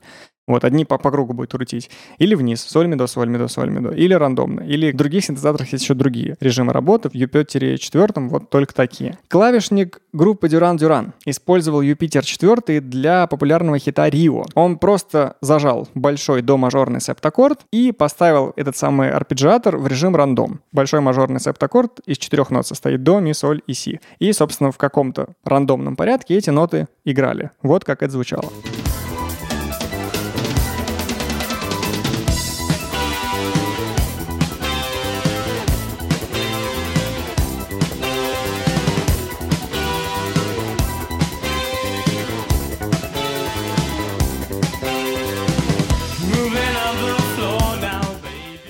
Вот, 0.48 0.64
одни 0.64 0.84
по, 0.84 0.98
по 0.98 1.10
кругу 1.10 1.34
будет 1.34 1.52
крутить. 1.52 1.90
Или 2.18 2.34
вниз, 2.34 2.62
соль, 2.62 2.88
ми, 2.88 2.96
до, 2.96 3.06
соль, 3.06 3.28
ми, 3.28 3.38
до, 3.38 3.48
соль, 3.48 3.70
ми, 3.70 3.80
до. 3.80 3.90
Или 3.90 4.14
рандомно. 4.14 4.62
Или 4.62 4.90
в 4.92 4.96
других 4.96 5.24
синтезаторах 5.24 5.72
есть 5.72 5.84
еще 5.84 5.94
другие 5.94 6.36
режимы 6.40 6.72
работы. 6.72 7.10
В 7.10 7.14
UP4 7.14 8.28
вот 8.28 8.50
только 8.50 8.74
такие. 8.74 9.18
Клавишник 9.28 10.00
группы 10.12 10.48
Duran 10.48 10.76
Duran 10.76 11.12
использовал 11.26 11.82
Юпитер 11.82 12.24
4 12.24 12.80
для 12.80 13.26
популярного 13.26 13.78
хита 13.78 14.08
Рио. 14.08 14.46
Он 14.54 14.78
просто 14.78 15.36
зажал 15.42 15.86
большой 15.94 16.40
до 16.40 16.56
мажорный 16.56 17.02
септаккорд 17.02 17.60
и 17.70 17.92
поставил 17.92 18.54
этот 18.56 18.76
самый 18.76 19.10
арпеджиатор 19.10 19.76
в 19.76 19.86
режим 19.86 20.16
рандом. 20.16 20.60
Большой 20.72 21.00
мажорный 21.00 21.40
септаккорд 21.40 22.00
из 22.06 22.16
четырех 22.16 22.50
нот 22.50 22.66
состоит 22.66 23.02
до, 23.02 23.20
ми, 23.20 23.34
соль 23.34 23.60
и 23.66 23.74
си. 23.74 24.00
И, 24.18 24.32
собственно, 24.32 24.72
в 24.72 24.78
каком-то 24.78 25.28
рандомном 25.44 25.94
порядке 25.94 26.36
эти 26.36 26.48
ноты 26.48 26.88
играли. 27.04 27.50
Вот 27.62 27.84
как 27.84 28.02
это 28.02 28.12
звучало. 28.12 28.50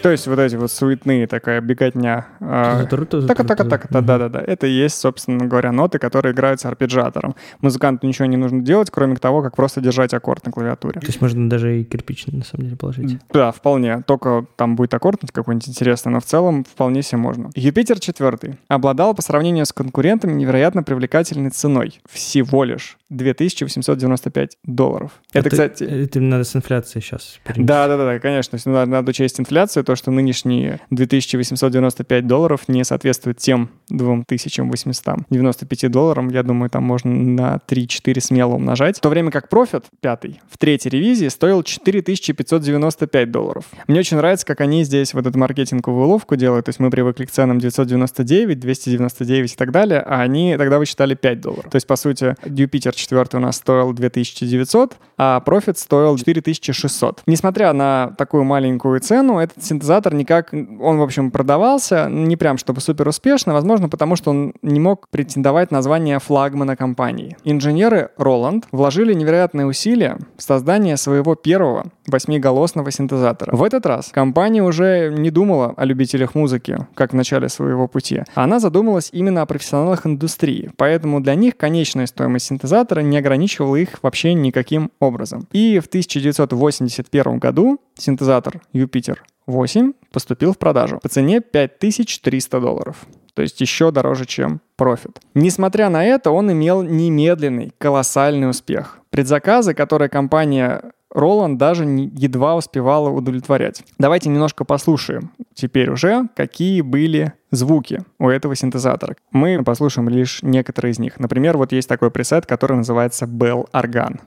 То 0.03 0.11
есть 0.11 0.27
вот 0.27 0.39
эти 0.39 0.57
вот 0.57 0.71
суетные 0.71 1.27
такая 1.27 1.61
беготня. 1.61 2.27
а, 2.41 2.85
так, 2.85 3.37
так, 3.37 3.47
так, 3.47 3.69
так, 3.69 3.87
да, 3.91 4.01
да, 4.01 4.19
да, 4.19 4.29
да. 4.29 4.41
Это 4.41 4.67
и 4.67 4.71
есть, 4.71 4.97
собственно 4.97 5.47
говоря, 5.47 5.73
ноты, 5.73 5.99
которые 5.99 6.33
играются 6.33 6.69
арпеджиатором. 6.69 7.35
Музыканту 7.61 8.07
ничего 8.07 8.27
не 8.27 8.37
нужно 8.37 8.61
делать, 8.61 8.91
кроме 8.91 9.17
того, 9.17 9.43
как 9.43 9.57
просто 9.57 9.81
держать 9.81 10.15
аккорд 10.15 10.47
на 10.47 10.53
клавиатуре. 10.53 11.01
То 11.01 11.07
есть 11.07 11.21
можно 11.21 11.49
даже 11.49 11.81
и 11.81 11.85
кирпич, 11.85 12.27
на 12.27 12.45
самом 12.45 12.65
деле, 12.65 12.77
положить. 12.77 13.19
Да, 13.33 13.53
вполне. 13.53 14.03
Только 14.07 14.47
там 14.57 14.77
будет 14.77 14.95
аккорд 14.95 15.21
какой-нибудь 15.33 15.69
интересный, 15.69 16.13
но 16.13 16.21
в 16.21 16.25
целом 16.25 16.65
вполне 16.65 17.03
себе 17.03 17.19
можно. 17.19 17.51
Юпитер 17.55 17.99
4 17.99 18.59
обладал 18.69 19.15
по 19.15 19.23
сравнению 19.23 19.67
с 19.67 19.73
конкурентами 19.73 20.33
невероятно 20.33 20.83
привлекательной 20.83 21.51
ценой. 21.51 22.01
Всего 22.09 22.65
лишь 22.65 22.99
2895 23.11 24.59
долларов. 24.65 25.13
Это, 25.33 25.51
кстати... 25.51 25.85
Это 25.85 26.21
надо 26.21 26.45
с 26.45 26.55
инфляцией 26.55 27.03
сейчас. 27.03 27.41
Да, 27.57 27.89
да, 27.89 27.97
да, 27.97 28.05
да, 28.05 28.19
конечно. 28.19 28.59
Надо, 28.65 28.91
надо 28.91 29.11
учесть 29.11 29.41
инфляцию, 29.41 29.85
то, 29.89 29.97
что 29.97 30.11
нынешние 30.11 30.81
2895 30.91 32.27
долларов 32.27 32.69
не 32.69 32.85
соответствуют 32.85 33.39
тем 33.39 33.71
2895 33.89 35.91
долларам. 35.91 36.29
Я 36.29 36.43
думаю, 36.43 36.69
там 36.69 36.85
можно 36.85 37.11
на 37.11 37.59
3-4 37.67 38.21
смело 38.21 38.57
умножать. 38.57 38.99
В 38.99 39.01
то 39.01 39.09
время 39.09 39.31
как 39.31 39.49
профит, 39.49 39.87
пятый, 40.03 40.43
в 40.51 40.59
третьей 40.59 40.91
ревизии 40.91 41.29
стоил 41.29 41.63
4595 41.63 43.31
долларов. 43.31 43.65
Мне 43.87 44.01
очень 44.01 44.19
нравится, 44.19 44.45
как 44.45 44.61
они 44.61 44.85
здесь 44.85 45.15
вот 45.15 45.27
эту 45.27 45.39
маркетинговую 45.39 46.05
уловку 46.05 46.37
делают. 46.37 46.67
То 46.67 46.69
есть 46.69 46.81
мы 46.81 46.91
привыкли 46.91 47.25
к 47.25 47.31
ценам 47.31 47.59
999, 47.59 48.61
299 48.61 49.53
и 49.55 49.57
так 49.57 49.73
далее, 49.73 50.01
а 50.01 50.21
они 50.21 50.55
тогда 50.59 50.79
высчитали 50.79 51.15
5 51.15 51.41
долларов. 51.41 51.71
То 51.71 51.77
есть, 51.77 51.87
по 51.87 51.97
сути, 51.97 52.37
Юпитер 52.45 52.95
4 52.95 53.25
у 53.33 53.39
нас 53.39 53.57
стоил 53.57 53.95
2900, 53.95 54.99
а 55.17 55.41
профит 55.41 55.79
стоил 55.79 56.19
4600. 56.19 57.23
Несмотря 57.25 57.73
на 57.73 58.13
такую 58.19 58.45
маленькую 58.45 59.01
цену, 59.01 59.39
этот 59.39 59.65
синтезатор 59.79 60.15
никак, 60.15 60.53
он, 60.53 60.99
в 60.99 61.03
общем, 61.03 61.31
продавался, 61.31 62.09
не 62.11 62.37
прям 62.37 62.59
чтобы 62.59 62.81
супер 62.81 63.09
успешно, 63.09 63.53
возможно, 63.53 63.89
потому 63.89 64.17
что 64.17 64.31
он 64.31 64.53
не 64.63 64.81
мог 64.81 65.09
претендовать 65.09 65.71
на 65.71 65.83
звание 65.83 66.19
флагмана 66.19 66.77
компании. 66.77 67.37
Инженеры 67.45 68.11
Roland 68.19 68.65
вложили 68.73 69.15
невероятные 69.15 69.67
усилия 69.67 70.19
в 70.37 70.43
создание 70.43 70.97
своего 70.97 71.35
первого 71.37 71.87
восьмиголосного 72.07 72.91
синтезатора. 72.91 73.55
В 73.55 73.63
этот 73.63 73.87
раз 73.87 74.09
компания 74.13 74.63
уже 74.63 75.15
не 75.17 75.31
думала 75.31 75.75
о 75.77 75.85
любителях 75.85 76.35
музыки, 76.35 76.87
как 76.95 77.13
в 77.13 77.17
начале 77.17 77.49
своего 77.49 77.87
пути. 77.87 78.23
Она 78.35 78.59
задумалась 78.59 79.11
именно 79.13 79.43
о 79.43 79.47
профессионалах 79.47 80.07
индустрии, 80.07 80.71
поэтому 80.77 81.21
для 81.21 81.35
них 81.35 81.57
конечная 81.57 82.07
стоимость 82.07 82.47
синтезатора 82.47 83.01
не 83.01 83.19
ограничивала 83.19 83.77
их 83.77 84.03
вообще 84.03 84.35
никаким 84.35 84.91
образом. 84.99 85.47
И 85.53 85.79
в 85.79 85.87
1981 85.87 87.39
году 87.39 87.79
синтезатор 87.95 88.61
Юпитер 88.73 89.23
8 89.49 89.93
поступил 90.13 90.53
в 90.53 90.59
продажу 90.59 91.01
по 91.03 91.09
цене 91.09 91.41
5300 91.41 92.61
долларов. 92.61 93.07
То 93.35 93.43
есть 93.43 93.61
еще 93.61 93.91
дороже, 93.91 94.27
чем 94.27 94.61
профит. 94.77 95.21
Несмотря 95.35 95.89
на 95.91 96.05
это, 96.05 96.31
он 96.31 96.53
имел 96.53 96.83
немедленный, 96.83 97.73
колоссальный 97.79 98.51
успех. 98.51 98.99
Предзаказы, 99.11 99.75
которые 99.75 100.09
компания 100.09 100.83
Roland 101.15 101.57
даже 101.57 101.85
едва 101.85 102.57
успевала 102.57 103.11
удовлетворять. 103.11 103.83
Давайте 103.99 104.29
немножко 104.29 104.65
послушаем 104.65 105.33
теперь 105.55 105.91
уже, 105.91 106.29
какие 106.37 106.81
были 106.83 107.33
звуки 107.51 108.03
у 108.19 108.29
этого 108.29 108.55
синтезатора. 108.55 109.17
Мы 109.33 109.63
послушаем 109.65 110.09
лишь 110.09 110.43
некоторые 110.43 110.93
из 110.93 110.99
них. 110.99 111.19
Например, 111.19 111.57
вот 111.57 111.73
есть 111.73 111.89
такой 111.89 112.11
пресет, 112.11 112.45
который 112.47 112.77
называется 112.77 113.25
Bell 113.25 113.69
Organ. 113.73 114.21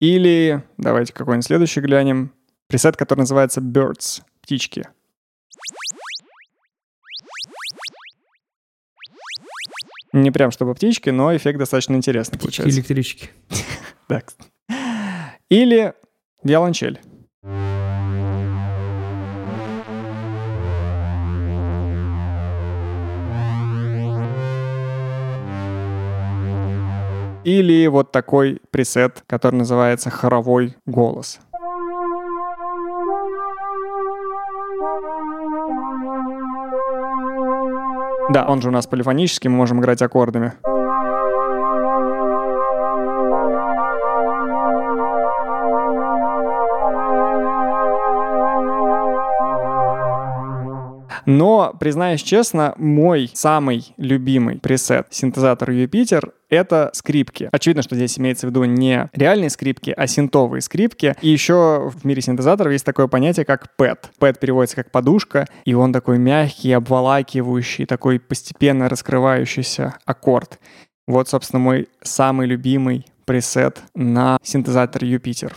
Или 0.00 0.62
давайте 0.76 1.12
какой-нибудь 1.12 1.46
следующий 1.46 1.80
глянем. 1.80 2.32
Пресет, 2.66 2.96
который 2.96 3.20
называется 3.20 3.60
Birds, 3.60 4.22
птички. 4.40 4.88
Не 10.12 10.30
прям 10.30 10.50
чтобы 10.50 10.74
птички, 10.74 11.10
но 11.10 11.36
эффект 11.36 11.58
достаточно 11.58 11.94
интересный 11.96 12.38
получается. 12.38 12.76
Электрички. 12.76 13.30
Да. 14.08 14.22
Или 15.48 15.94
виолончель. 16.42 17.00
Или 27.44 27.86
вот 27.88 28.10
такой 28.10 28.60
пресет, 28.70 29.22
который 29.26 29.56
называется 29.56 30.08
хоровой 30.08 30.76
голос. 30.86 31.40
Да, 38.30 38.46
он 38.48 38.62
же 38.62 38.68
у 38.68 38.72
нас 38.72 38.86
полифонический, 38.86 39.50
мы 39.50 39.56
можем 39.56 39.80
играть 39.80 40.00
аккордами. 40.00 40.54
Но, 51.26 51.74
признаюсь 51.78 52.22
честно, 52.22 52.74
мой 52.76 53.30
самый 53.32 53.94
любимый 53.96 54.58
пресет 54.58 55.06
синтезатор 55.10 55.70
Юпитер— 55.70 56.32
это 56.54 56.90
скрипки. 56.92 57.48
Очевидно, 57.52 57.82
что 57.82 57.96
здесь 57.96 58.18
имеется 58.18 58.46
в 58.46 58.50
виду 58.50 58.64
не 58.64 59.08
реальные 59.12 59.50
скрипки, 59.50 59.94
а 59.96 60.06
синтовые 60.06 60.60
скрипки. 60.60 61.14
И 61.20 61.28
еще 61.28 61.90
в 61.94 62.04
мире 62.04 62.22
синтезаторов 62.22 62.72
есть 62.72 62.84
такое 62.84 63.06
понятие, 63.06 63.44
как 63.44 63.74
пэт. 63.76 64.10
Пэт 64.18 64.38
переводится 64.38 64.76
как 64.76 64.90
подушка, 64.90 65.46
и 65.64 65.74
он 65.74 65.92
такой 65.92 66.18
мягкий, 66.18 66.72
обволакивающий, 66.72 67.86
такой 67.86 68.18
постепенно 68.18 68.88
раскрывающийся 68.88 69.96
аккорд. 70.04 70.58
Вот, 71.06 71.28
собственно, 71.28 71.60
мой 71.60 71.88
самый 72.02 72.46
любимый 72.46 73.06
пресет 73.26 73.82
на 73.94 74.38
синтезатор 74.42 75.04
Юпитер. 75.04 75.54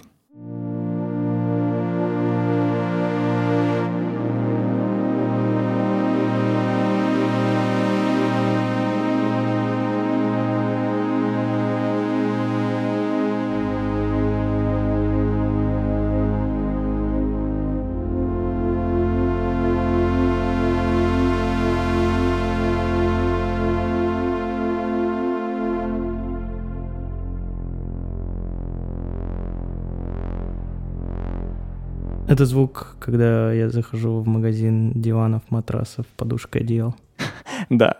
Это 32.38 32.46
звук, 32.46 32.96
когда 33.00 33.52
я 33.52 33.68
захожу 33.68 34.20
в 34.20 34.28
магазин 34.28 34.92
диванов, 34.94 35.42
матрасов, 35.50 36.06
подушка, 36.18 36.60
одеял. 36.60 36.96
Да, 37.72 38.00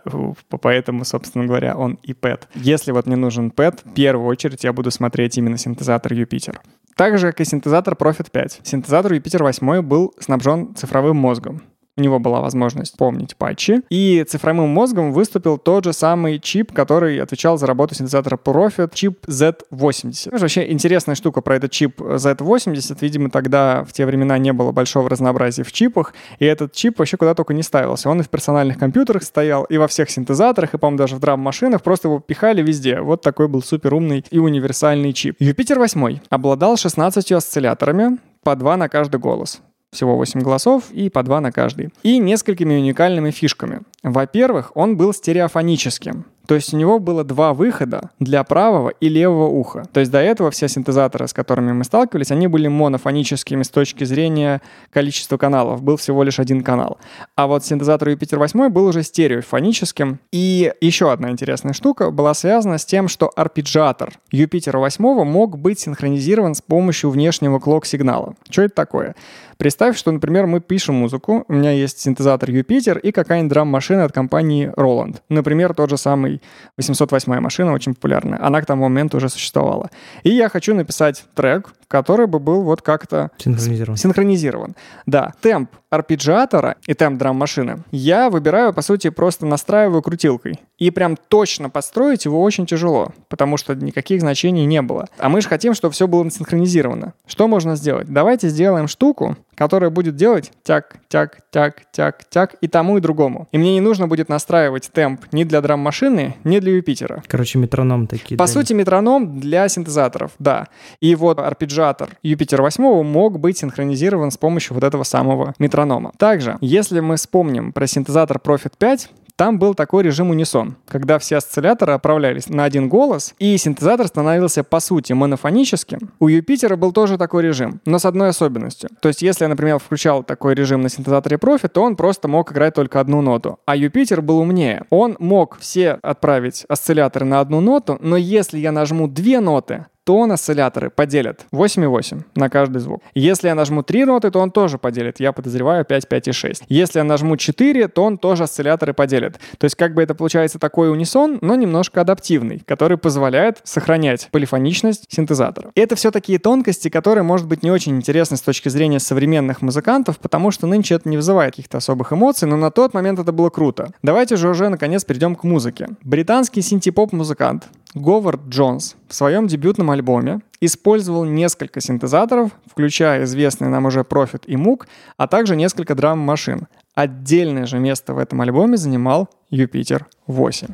поэтому, 0.62 1.04
собственно 1.04 1.44
говоря, 1.44 1.76
он 1.76 1.98
и 2.04 2.12
PET. 2.12 2.42
Если 2.54 2.92
вот 2.92 3.06
мне 3.06 3.16
нужен 3.16 3.48
PET, 3.48 3.80
в 3.84 3.94
первую 3.94 4.28
очередь 4.28 4.62
я 4.62 4.72
буду 4.72 4.92
смотреть 4.92 5.36
именно 5.38 5.58
синтезатор 5.58 6.12
Юпитер. 6.12 6.60
Так 6.94 7.18
же, 7.18 7.32
как 7.32 7.40
и 7.40 7.44
синтезатор 7.44 7.94
Profit 7.94 8.30
5. 8.30 8.60
Синтезатор 8.62 9.12
Юпитер 9.12 9.42
8 9.42 9.82
был 9.82 10.14
снабжен 10.20 10.72
цифровым 10.76 11.16
мозгом 11.16 11.62
у 11.98 12.02
него 12.02 12.18
была 12.18 12.40
возможность 12.40 12.96
помнить 12.96 13.36
патчи. 13.36 13.82
И 13.90 14.24
цифровым 14.26 14.68
мозгом 14.68 15.12
выступил 15.12 15.58
тот 15.58 15.84
же 15.84 15.92
самый 15.92 16.38
чип, 16.38 16.72
который 16.72 17.20
отвечал 17.20 17.58
за 17.58 17.66
работу 17.66 17.94
синтезатора 17.94 18.38
Profit, 18.42 18.92
чип 18.94 19.26
Z80. 19.26 20.28
Ну, 20.30 20.38
вообще 20.38 20.70
интересная 20.70 21.14
штука 21.14 21.40
про 21.40 21.56
этот 21.56 21.72
чип 21.72 22.00
Z80. 22.00 22.96
Видимо, 23.00 23.30
тогда 23.30 23.84
в 23.84 23.92
те 23.92 24.06
времена 24.06 24.38
не 24.38 24.52
было 24.52 24.72
большого 24.72 25.10
разнообразия 25.10 25.64
в 25.64 25.72
чипах, 25.72 26.14
и 26.38 26.44
этот 26.44 26.72
чип 26.72 26.98
вообще 26.98 27.16
куда 27.16 27.34
только 27.34 27.52
не 27.52 27.62
ставился. 27.62 28.08
Он 28.08 28.20
и 28.20 28.22
в 28.22 28.28
персональных 28.28 28.78
компьютерах 28.78 29.22
стоял, 29.24 29.64
и 29.64 29.76
во 29.76 29.88
всех 29.88 30.10
синтезаторах, 30.10 30.74
и, 30.74 30.78
по-моему, 30.78 30.98
даже 30.98 31.16
в 31.16 31.20
драм-машинах. 31.20 31.82
Просто 31.82 32.08
его 32.08 32.20
пихали 32.20 32.62
везде. 32.62 33.00
Вот 33.00 33.22
такой 33.22 33.48
был 33.48 33.62
супер 33.62 33.94
умный 33.94 34.24
и 34.30 34.38
универсальный 34.38 35.12
чип. 35.12 35.36
Юпитер 35.40 35.78
8 35.78 36.18
обладал 36.30 36.76
16 36.76 37.32
осцилляторами, 37.32 38.18
по 38.42 38.54
два 38.54 38.76
на 38.76 38.88
каждый 38.88 39.18
голос 39.18 39.60
всего 39.92 40.16
8 40.16 40.40
голосов 40.40 40.90
и 40.92 41.08
по 41.10 41.22
2 41.22 41.40
на 41.40 41.52
каждый. 41.52 41.90
И 42.02 42.18
несколькими 42.18 42.76
уникальными 42.76 43.30
фишками. 43.30 43.80
Во-первых, 44.02 44.72
он 44.74 44.96
был 44.96 45.12
стереофоническим. 45.12 46.24
То 46.48 46.54
есть 46.54 46.72
у 46.72 46.78
него 46.78 46.98
было 46.98 47.24
два 47.24 47.52
выхода 47.52 48.08
для 48.18 48.42
правого 48.42 48.88
и 48.88 49.10
левого 49.10 49.48
уха. 49.48 49.82
То 49.92 50.00
есть 50.00 50.10
до 50.10 50.18
этого 50.18 50.50
все 50.50 50.66
синтезаторы, 50.66 51.28
с 51.28 51.34
которыми 51.34 51.72
мы 51.72 51.84
сталкивались, 51.84 52.30
они 52.30 52.46
были 52.46 52.68
монофоническими 52.68 53.62
с 53.62 53.68
точки 53.68 54.04
зрения 54.04 54.62
количества 54.90 55.36
каналов. 55.36 55.82
Был 55.82 55.98
всего 55.98 56.22
лишь 56.22 56.40
один 56.40 56.62
канал. 56.62 56.96
А 57.36 57.48
вот 57.48 57.66
синтезатор 57.66 58.08
Юпитер 58.08 58.38
8 58.38 58.70
был 58.70 58.86
уже 58.86 59.02
стереофоническим. 59.02 60.20
И 60.32 60.72
еще 60.80 61.12
одна 61.12 61.28
интересная 61.28 61.74
штука 61.74 62.10
была 62.10 62.32
связана 62.32 62.78
с 62.78 62.86
тем, 62.86 63.08
что 63.08 63.30
арпеджиатор 63.36 64.14
Юпитера 64.32 64.78
8 64.78 65.04
мог 65.24 65.58
быть 65.58 65.80
синхронизирован 65.80 66.54
с 66.54 66.62
помощью 66.62 67.10
внешнего 67.10 67.58
клок-сигнала. 67.58 68.36
Что 68.48 68.62
это 68.62 68.74
такое? 68.74 69.14
Представь, 69.58 69.98
что, 69.98 70.12
например, 70.12 70.46
мы 70.46 70.60
пишем 70.60 70.94
музыку, 70.94 71.44
у 71.48 71.52
меня 71.52 71.72
есть 71.72 71.98
синтезатор 71.98 72.48
Юпитер 72.48 72.96
и 72.98 73.10
какая-нибудь 73.10 73.50
драм-машина 73.50 74.04
от 74.04 74.12
компании 74.12 74.72
Roland. 74.76 75.16
Например, 75.28 75.74
тот 75.74 75.90
же 75.90 75.96
самый 75.96 76.40
808 76.76 77.40
машина, 77.40 77.72
очень 77.72 77.94
популярная. 77.94 78.40
Она 78.40 78.62
к 78.62 78.66
тому 78.66 78.84
моменту 78.84 79.16
уже 79.16 79.28
существовала. 79.28 79.90
И 80.22 80.30
я 80.30 80.48
хочу 80.48 80.76
написать 80.76 81.24
трек, 81.34 81.72
который 81.88 82.28
бы 82.28 82.38
был 82.38 82.62
вот 82.62 82.82
как-то... 82.82 83.32
Синхронизирован. 83.38 83.96
Синхронизирован. 83.96 84.76
Да. 85.06 85.32
Темп 85.40 85.70
арпеджиатора 85.90 86.76
и 86.86 86.94
темп 86.94 87.18
драм-машины 87.18 87.82
я 87.90 88.30
выбираю, 88.30 88.72
по 88.72 88.82
сути, 88.82 89.10
просто 89.10 89.44
настраиваю 89.44 90.02
крутилкой. 90.02 90.60
И 90.78 90.92
прям 90.92 91.16
точно 91.16 91.68
построить 91.70 92.26
его 92.26 92.40
очень 92.40 92.66
тяжело, 92.66 93.12
потому 93.28 93.56
что 93.56 93.74
никаких 93.74 94.20
значений 94.20 94.66
не 94.66 94.82
было. 94.82 95.06
А 95.18 95.28
мы 95.28 95.40
же 95.40 95.48
хотим, 95.48 95.74
чтобы 95.74 95.94
все 95.94 96.06
было 96.06 96.30
синхронизировано. 96.30 97.14
Что 97.26 97.48
можно 97.48 97.74
сделать? 97.74 98.06
Давайте 98.08 98.48
сделаем 98.48 98.86
штуку, 98.86 99.36
которая 99.58 99.90
будет 99.90 100.14
делать 100.14 100.52
тяк, 100.62 100.96
тяк, 101.08 101.40
тяк, 101.50 101.82
тяк, 101.90 102.24
тяк 102.30 102.54
и 102.60 102.68
тому, 102.68 102.98
и 102.98 103.00
другому. 103.00 103.48
И 103.50 103.58
мне 103.58 103.74
не 103.74 103.80
нужно 103.80 104.06
будет 104.06 104.28
настраивать 104.28 104.88
темп 104.92 105.24
ни 105.32 105.42
для 105.42 105.60
драм-машины, 105.60 106.36
ни 106.44 106.60
для 106.60 106.76
Юпитера. 106.76 107.24
Короче, 107.26 107.58
метроном 107.58 108.06
такие. 108.06 108.38
По 108.38 108.46
да. 108.46 108.52
сути, 108.52 108.72
метроном 108.72 109.40
для 109.40 109.68
синтезаторов, 109.68 110.30
да. 110.38 110.68
И 111.00 111.16
вот 111.16 111.40
арпеджиатор 111.40 112.10
Юпитер 112.22 112.62
8 112.62 113.02
мог 113.02 113.40
быть 113.40 113.58
синхронизирован 113.58 114.30
с 114.30 114.36
помощью 114.36 114.74
вот 114.74 114.84
этого 114.84 115.02
самого 115.02 115.54
метронома. 115.58 116.12
Также, 116.18 116.56
если 116.60 117.00
мы 117.00 117.16
вспомним 117.16 117.72
про 117.72 117.88
синтезатор 117.88 118.36
Profit 118.38 118.74
5, 118.78 119.10
там 119.38 119.60
был 119.60 119.74
такой 119.74 120.02
режим 120.02 120.30
унисон, 120.30 120.74
когда 120.88 121.20
все 121.20 121.36
осцилляторы 121.36 121.92
отправлялись 121.92 122.48
на 122.48 122.64
один 122.64 122.88
голос, 122.88 123.36
и 123.38 123.56
синтезатор 123.56 124.08
становился 124.08 124.64
по 124.64 124.80
сути 124.80 125.12
монофоническим. 125.12 126.10
У 126.18 126.26
Юпитера 126.26 126.74
был 126.74 126.90
тоже 126.90 127.18
такой 127.18 127.44
режим, 127.44 127.80
но 127.84 128.00
с 128.00 128.04
одной 128.04 128.30
особенностью. 128.30 128.90
То 129.00 129.06
есть 129.06 129.22
если 129.22 129.44
я, 129.44 129.48
например, 129.48 129.78
включал 129.78 130.24
такой 130.24 130.54
режим 130.54 130.80
на 130.80 130.88
синтезаторе 130.88 131.36
Profi, 131.36 131.68
то 131.68 131.84
он 131.84 131.94
просто 131.94 132.26
мог 132.26 132.50
играть 132.50 132.74
только 132.74 132.98
одну 132.98 133.22
ноту. 133.22 133.60
А 133.64 133.76
Юпитер 133.76 134.22
был 134.22 134.40
умнее. 134.40 134.82
Он 134.90 135.14
мог 135.20 135.56
все 135.60 135.92
отправить 136.02 136.64
осцилляторы 136.68 137.24
на 137.24 137.38
одну 137.38 137.60
ноту, 137.60 137.96
но 138.00 138.16
если 138.16 138.58
я 138.58 138.72
нажму 138.72 139.06
две 139.06 139.38
ноты, 139.38 139.86
то 140.08 140.22
осцилляторы 140.22 140.88
поделит 140.88 141.44
8,8 141.52 142.22
на 142.34 142.48
каждый 142.48 142.78
звук. 142.78 143.02
Если 143.14 143.48
я 143.48 143.54
нажму 143.54 143.82
3 143.82 144.06
ноты, 144.06 144.30
то 144.30 144.38
он 144.38 144.50
тоже 144.50 144.78
поделит. 144.78 145.20
Я 145.20 145.32
подозреваю 145.32 145.84
5, 145.84 146.06
5,6. 146.10 146.62
Если 146.70 146.98
я 146.98 147.04
нажму 147.04 147.36
4, 147.36 147.88
то 147.88 148.04
он 148.04 148.16
тоже 148.16 148.44
осцилляторы 148.44 148.94
поделит. 148.94 149.38
То 149.58 149.64
есть 149.64 149.76
как 149.76 149.92
бы 149.92 150.02
это 150.02 150.14
получается 150.14 150.58
такой 150.58 150.90
унисон, 150.90 151.36
но 151.42 151.56
немножко 151.56 152.00
адаптивный, 152.00 152.62
который 152.64 152.96
позволяет 152.96 153.58
сохранять 153.64 154.30
полифоничность 154.32 155.04
синтезатора. 155.10 155.72
И 155.74 155.80
это 155.82 155.94
все 155.94 156.10
такие 156.10 156.38
тонкости, 156.38 156.88
которые, 156.88 157.22
может 157.22 157.46
быть, 157.46 157.62
не 157.62 157.70
очень 157.70 157.94
интересны 157.94 158.38
с 158.38 158.40
точки 158.40 158.70
зрения 158.70 159.00
современных 159.00 159.60
музыкантов, 159.60 160.18
потому 160.20 160.50
что 160.52 160.66
нынче 160.66 160.94
это 160.94 161.06
не 161.06 161.18
вызывает 161.18 161.52
каких-то 161.52 161.76
особых 161.76 162.14
эмоций, 162.14 162.48
но 162.48 162.56
на 162.56 162.70
тот 162.70 162.94
момент 162.94 163.18
это 163.18 163.32
было 163.32 163.50
круто. 163.50 163.90
Давайте 164.02 164.36
же 164.36 164.48
уже 164.48 164.70
наконец 164.70 165.04
перейдем 165.04 165.36
к 165.36 165.44
музыке. 165.44 165.88
Британский 166.02 166.62
синтепоп-музыкант 166.62 167.68
Говард 167.94 168.42
Джонс 168.48 168.96
в 169.08 169.14
своем 169.14 169.46
дебютном 169.46 169.90
альбоме 169.98 170.40
использовал 170.60 171.24
несколько 171.24 171.80
синтезаторов, 171.80 172.52
включая 172.66 173.24
известные 173.24 173.68
нам 173.68 173.86
уже 173.86 174.00
Profit 174.00 174.44
и 174.46 174.54
Moog, 174.54 174.86
а 175.16 175.26
также 175.26 175.56
несколько 175.56 175.94
драм-машин. 175.94 176.68
Отдельное 176.94 177.66
же 177.66 177.78
место 177.78 178.14
в 178.14 178.18
этом 178.18 178.40
альбоме 178.40 178.76
занимал 178.76 179.28
Юпитер 179.50 180.06
8. 180.26 180.68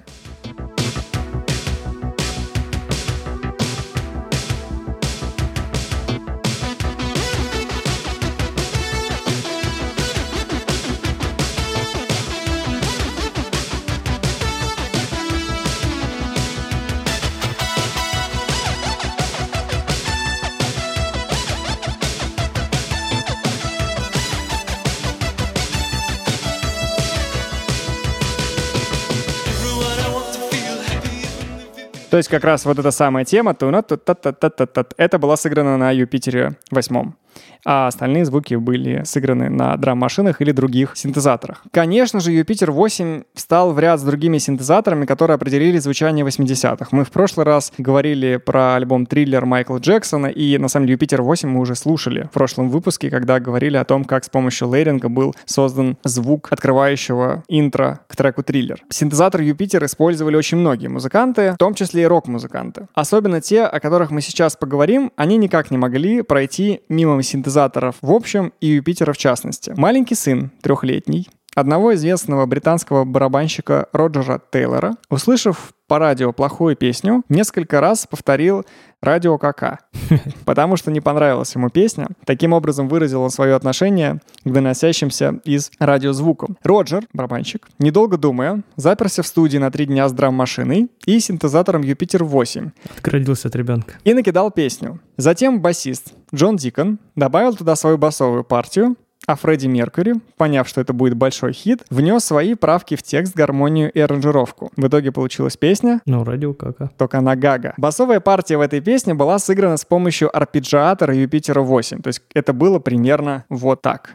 То 32.14 32.18
есть 32.18 32.28
как 32.28 32.44
раз 32.44 32.64
вот 32.64 32.78
эта 32.78 32.92
самая 32.92 33.24
тема, 33.24 33.56
это 33.56 35.18
была 35.18 35.36
сыграна 35.36 35.76
на 35.76 35.90
Юпитере 35.90 36.56
восьмом 36.70 37.16
а 37.64 37.86
остальные 37.86 38.24
звуки 38.24 38.54
были 38.54 39.02
сыграны 39.04 39.48
на 39.48 39.76
драм-машинах 39.76 40.40
или 40.40 40.52
других 40.52 40.92
синтезаторах. 40.94 41.62
Конечно 41.72 42.20
же, 42.20 42.32
Юпитер 42.32 42.70
8 42.70 43.22
встал 43.34 43.72
в 43.72 43.78
ряд 43.78 44.00
с 44.00 44.02
другими 44.02 44.38
синтезаторами, 44.38 45.06
которые 45.06 45.36
определили 45.36 45.78
звучание 45.78 46.24
80-х. 46.24 46.88
Мы 46.90 47.04
в 47.04 47.10
прошлый 47.10 47.46
раз 47.46 47.72
говорили 47.78 48.36
про 48.36 48.76
альбом 48.76 49.06
«Триллер» 49.06 49.46
Майкла 49.46 49.78
Джексона, 49.78 50.26
и 50.26 50.58
на 50.58 50.68
самом 50.68 50.86
деле 50.86 50.94
Юпитер 50.94 51.22
8 51.22 51.48
мы 51.48 51.60
уже 51.60 51.74
слушали 51.74 52.24
в 52.24 52.30
прошлом 52.30 52.68
выпуске, 52.70 53.10
когда 53.10 53.40
говорили 53.40 53.76
о 53.76 53.84
том, 53.84 54.04
как 54.04 54.24
с 54.24 54.28
помощью 54.28 54.68
лейринга 54.68 55.08
был 55.08 55.34
создан 55.44 55.96
звук 56.04 56.48
открывающего 56.52 57.44
интро 57.48 58.00
к 58.08 58.16
треку 58.16 58.42
«Триллер». 58.42 58.80
Синтезатор 58.90 59.40
Юпитер 59.40 59.84
использовали 59.84 60.36
очень 60.36 60.58
многие 60.58 60.88
музыканты, 60.88 61.52
в 61.52 61.56
том 61.56 61.74
числе 61.74 62.02
и 62.02 62.06
рок-музыканты. 62.06 62.86
Особенно 62.94 63.40
те, 63.40 63.62
о 63.64 63.80
которых 63.80 64.10
мы 64.10 64.20
сейчас 64.20 64.56
поговорим, 64.56 65.12
они 65.16 65.36
никак 65.36 65.70
не 65.70 65.78
могли 65.78 66.22
пройти 66.22 66.80
мимо 66.88 67.16
синтезаторов 67.54 67.96
в 68.02 68.10
общем 68.10 68.52
и 68.60 68.66
Юпитера 68.68 69.12
в 69.12 69.16
частности. 69.16 69.72
Маленький 69.76 70.16
сын, 70.16 70.50
трехлетний, 70.60 71.28
одного 71.54 71.94
известного 71.94 72.46
британского 72.46 73.04
барабанщика 73.04 73.88
Роджера 73.92 74.40
Тейлора, 74.50 74.94
услышав 75.10 75.72
по 75.86 75.98
радио 75.98 76.32
плохую 76.32 76.76
песню, 76.76 77.22
несколько 77.28 77.80
раз 77.80 78.06
повторил 78.06 78.64
радио 79.02 79.36
КК, 79.36 79.80
потому 80.46 80.76
что 80.76 80.90
не 80.90 81.00
понравилась 81.00 81.54
ему 81.54 81.68
песня. 81.68 82.08
Таким 82.24 82.52
образом 82.54 82.88
выразил 82.88 83.22
он 83.22 83.30
свое 83.30 83.54
отношение 83.54 84.20
к 84.44 84.50
доносящимся 84.50 85.40
из 85.44 85.70
радиозвукам. 85.78 86.56
Роджер, 86.62 87.04
барабанщик, 87.12 87.68
недолго 87.78 88.16
думая, 88.16 88.62
заперся 88.76 89.22
в 89.22 89.26
студии 89.26 89.58
на 89.58 89.70
три 89.70 89.84
дня 89.84 90.08
с 90.08 90.12
драм-машиной 90.12 90.90
и 91.04 91.20
синтезатором 91.20 91.82
Юпитер-8. 91.82 92.70
Отгородился 92.96 93.48
от 93.48 93.56
ребенка. 93.56 93.94
И 94.04 94.14
накидал 94.14 94.50
песню. 94.50 95.00
Затем 95.18 95.60
басист 95.60 96.14
Джон 96.34 96.56
Дикон 96.56 96.98
добавил 97.14 97.54
туда 97.54 97.76
свою 97.76 97.98
басовую 97.98 98.42
партию, 98.42 98.96
А 99.26 99.36
Фредди 99.36 99.66
Меркьюри, 99.66 100.14
поняв, 100.36 100.68
что 100.68 100.80
это 100.82 100.92
будет 100.92 101.16
большой 101.16 101.52
хит, 101.52 101.82
внес 101.90 102.24
свои 102.24 102.54
правки 102.54 102.94
в 102.94 103.02
текст, 103.02 103.34
гармонию 103.34 103.90
и 103.90 103.98
аранжировку. 103.98 104.70
В 104.76 104.86
итоге 104.86 105.12
получилась 105.12 105.56
песня 105.56 106.00
Ну, 106.04 106.24
радио 106.24 106.52
кака. 106.52 106.90
только 106.98 107.20
на 107.20 107.34
гага. 107.34 107.72
Басовая 107.78 108.20
партия 108.20 108.58
в 108.58 108.60
этой 108.60 108.80
песне 108.80 109.14
была 109.14 109.38
сыграна 109.38 109.76
с 109.78 109.84
помощью 109.84 110.34
арпеджиатора 110.36 111.14
Юпитера 111.14 111.62
8. 111.62 112.02
То 112.02 112.08
есть 112.08 112.22
это 112.34 112.52
было 112.52 112.78
примерно 112.78 113.44
вот 113.48 113.80
так. 113.80 114.14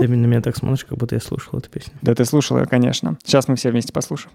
Ты 0.00 0.06
на 0.06 0.14
меня 0.26 0.40
так 0.40 0.56
смотришь, 0.56 0.84
как 0.84 0.96
будто 0.96 1.16
я 1.16 1.20
слушал 1.20 1.58
эту 1.58 1.68
песню. 1.70 1.92
Да 2.02 2.14
ты 2.14 2.24
слушал 2.24 2.58
ее, 2.58 2.66
конечно. 2.66 3.16
Сейчас 3.24 3.48
мы 3.48 3.56
все 3.56 3.70
вместе 3.72 3.92
послушаем. 3.92 4.32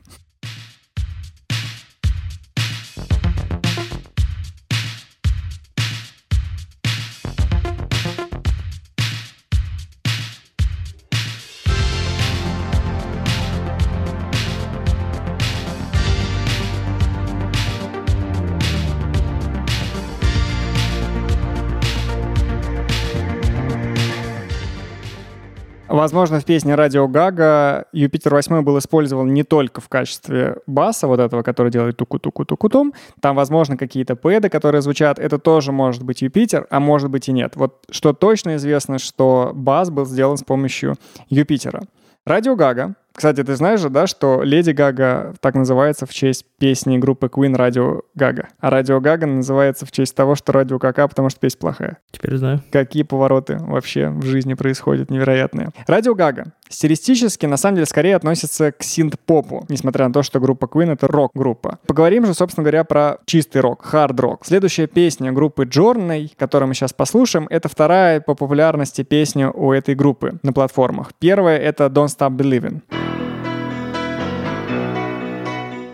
Возможно, 26.04 26.42
в 26.42 26.44
песне 26.44 26.76
«Радио 26.76 27.08
Гага» 27.08 27.86
Юпитер 27.94 28.34
8 28.34 28.62
был 28.62 28.78
использован 28.78 29.34
не 29.34 29.44
только 29.44 29.80
в 29.80 29.88
качестве 29.88 30.58
баса, 30.68 31.08
вот 31.08 31.22
этого, 31.22 31.44
который 31.44 31.72
делает 31.72 31.96
туку-туку-туку-тум. 31.96 32.94
Там, 33.22 33.38
возможно, 33.38 33.78
какие-то 33.78 34.18
пэды, 34.18 34.50
которые 34.50 34.82
звучат. 34.82 35.18
Это 35.18 35.40
тоже 35.40 35.72
может 35.72 36.04
быть 36.04 36.22
Юпитер, 36.22 36.68
а 36.70 36.82
может 36.82 37.10
быть 37.10 37.30
и 37.30 37.32
нет. 37.32 37.56
Вот 37.56 37.86
что 37.90 38.12
точно 38.12 38.58
известно, 38.58 39.00
что 39.00 39.54
бас 39.56 39.92
был 39.92 40.06
сделан 40.06 40.36
с 40.36 40.44
помощью 40.44 40.98
Юпитера. 41.30 41.84
«Радио 42.26 42.58
Гага» 42.58 42.96
Кстати, 43.16 43.44
ты 43.44 43.56
знаешь 43.56 43.80
же, 43.80 43.90
да, 43.90 44.08
что 44.08 44.42
Леди 44.42 44.72
Гага 44.72 45.34
так 45.40 45.54
называется 45.56 46.06
в 46.06 46.14
честь 46.14 46.46
песни 46.58 46.98
группы 46.98 47.28
Queen 47.28 47.56
«Радио 47.56 48.02
Гага». 48.16 48.50
А 48.60 48.70
«Радио 48.70 49.00
Гага» 49.00 49.28
называется 49.28 49.86
в 49.86 49.92
честь 49.92 50.16
того, 50.16 50.36
что 50.36 50.52
«Радио 50.52 50.80
Кака», 50.80 51.08
потому 51.08 51.30
что 51.30 51.40
песня 51.40 51.60
плохая. 51.60 51.98
Теперь 52.12 52.38
знаю. 52.38 52.64
Какие 52.72 53.04
повороты 53.04 53.58
вообще 53.60 54.10
в 54.10 54.24
жизни 54.26 54.56
происходят 54.56 55.12
невероятные. 55.12 55.70
Радио 55.86 56.16
Гага. 56.16 56.54
Стилистически, 56.70 57.46
на 57.46 57.58
самом 57.58 57.76
деле, 57.76 57.86
скорее 57.86 58.16
относится 58.16 58.72
к 58.72 58.82
синт-попу, 58.82 59.64
несмотря 59.70 60.08
на 60.08 60.14
то, 60.14 60.24
что 60.24 60.40
группа 60.40 60.66
Queen— 60.66 60.92
это 60.94 61.08
рок-группа. 61.08 61.78
Поговорим 61.86 62.26
же, 62.26 62.34
собственно 62.34 62.64
говоря, 62.64 62.84
про 62.84 63.20
чистый 63.26 63.62
рок, 63.62 63.86
хард-рок. 63.86 64.44
Следующая 64.44 64.88
песня 64.88 65.32
группы 65.32 65.66
Journey, 65.66 66.32
которую 66.36 66.70
мы 66.70 66.74
сейчас 66.74 66.94
послушаем, 66.94 67.46
это 67.52 67.70
вторая 67.70 68.22
по 68.22 68.34
популярности 68.34 69.04
песня 69.04 69.52
у 69.52 69.72
этой 69.72 69.94
группы 69.94 70.40
на 70.42 70.52
платформах. 70.52 71.12
Первая— 71.20 71.58
это 71.60 71.86
Don't 71.86 72.08
Stop 72.08 72.36
Believing. 72.36 72.82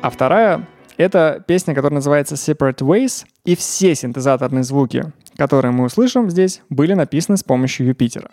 А 0.02 0.10
вторая— 0.10 0.66
это 0.98 1.44
песня, 1.46 1.76
которая 1.76 1.96
называется 1.96 2.36
Separate 2.36 2.78
Ways, 2.78 3.26
и 3.44 3.58
все 3.58 3.94
синтезаторные 3.96 4.64
звуки, 4.64 5.12
которые 5.38 5.74
мы 5.74 5.86
услышим 5.86 6.30
здесь, 6.30 6.62
были 6.70 6.94
написаны 6.94 7.38
с 7.38 7.44
помощью 7.44 7.88
Юпитера. 7.88 8.30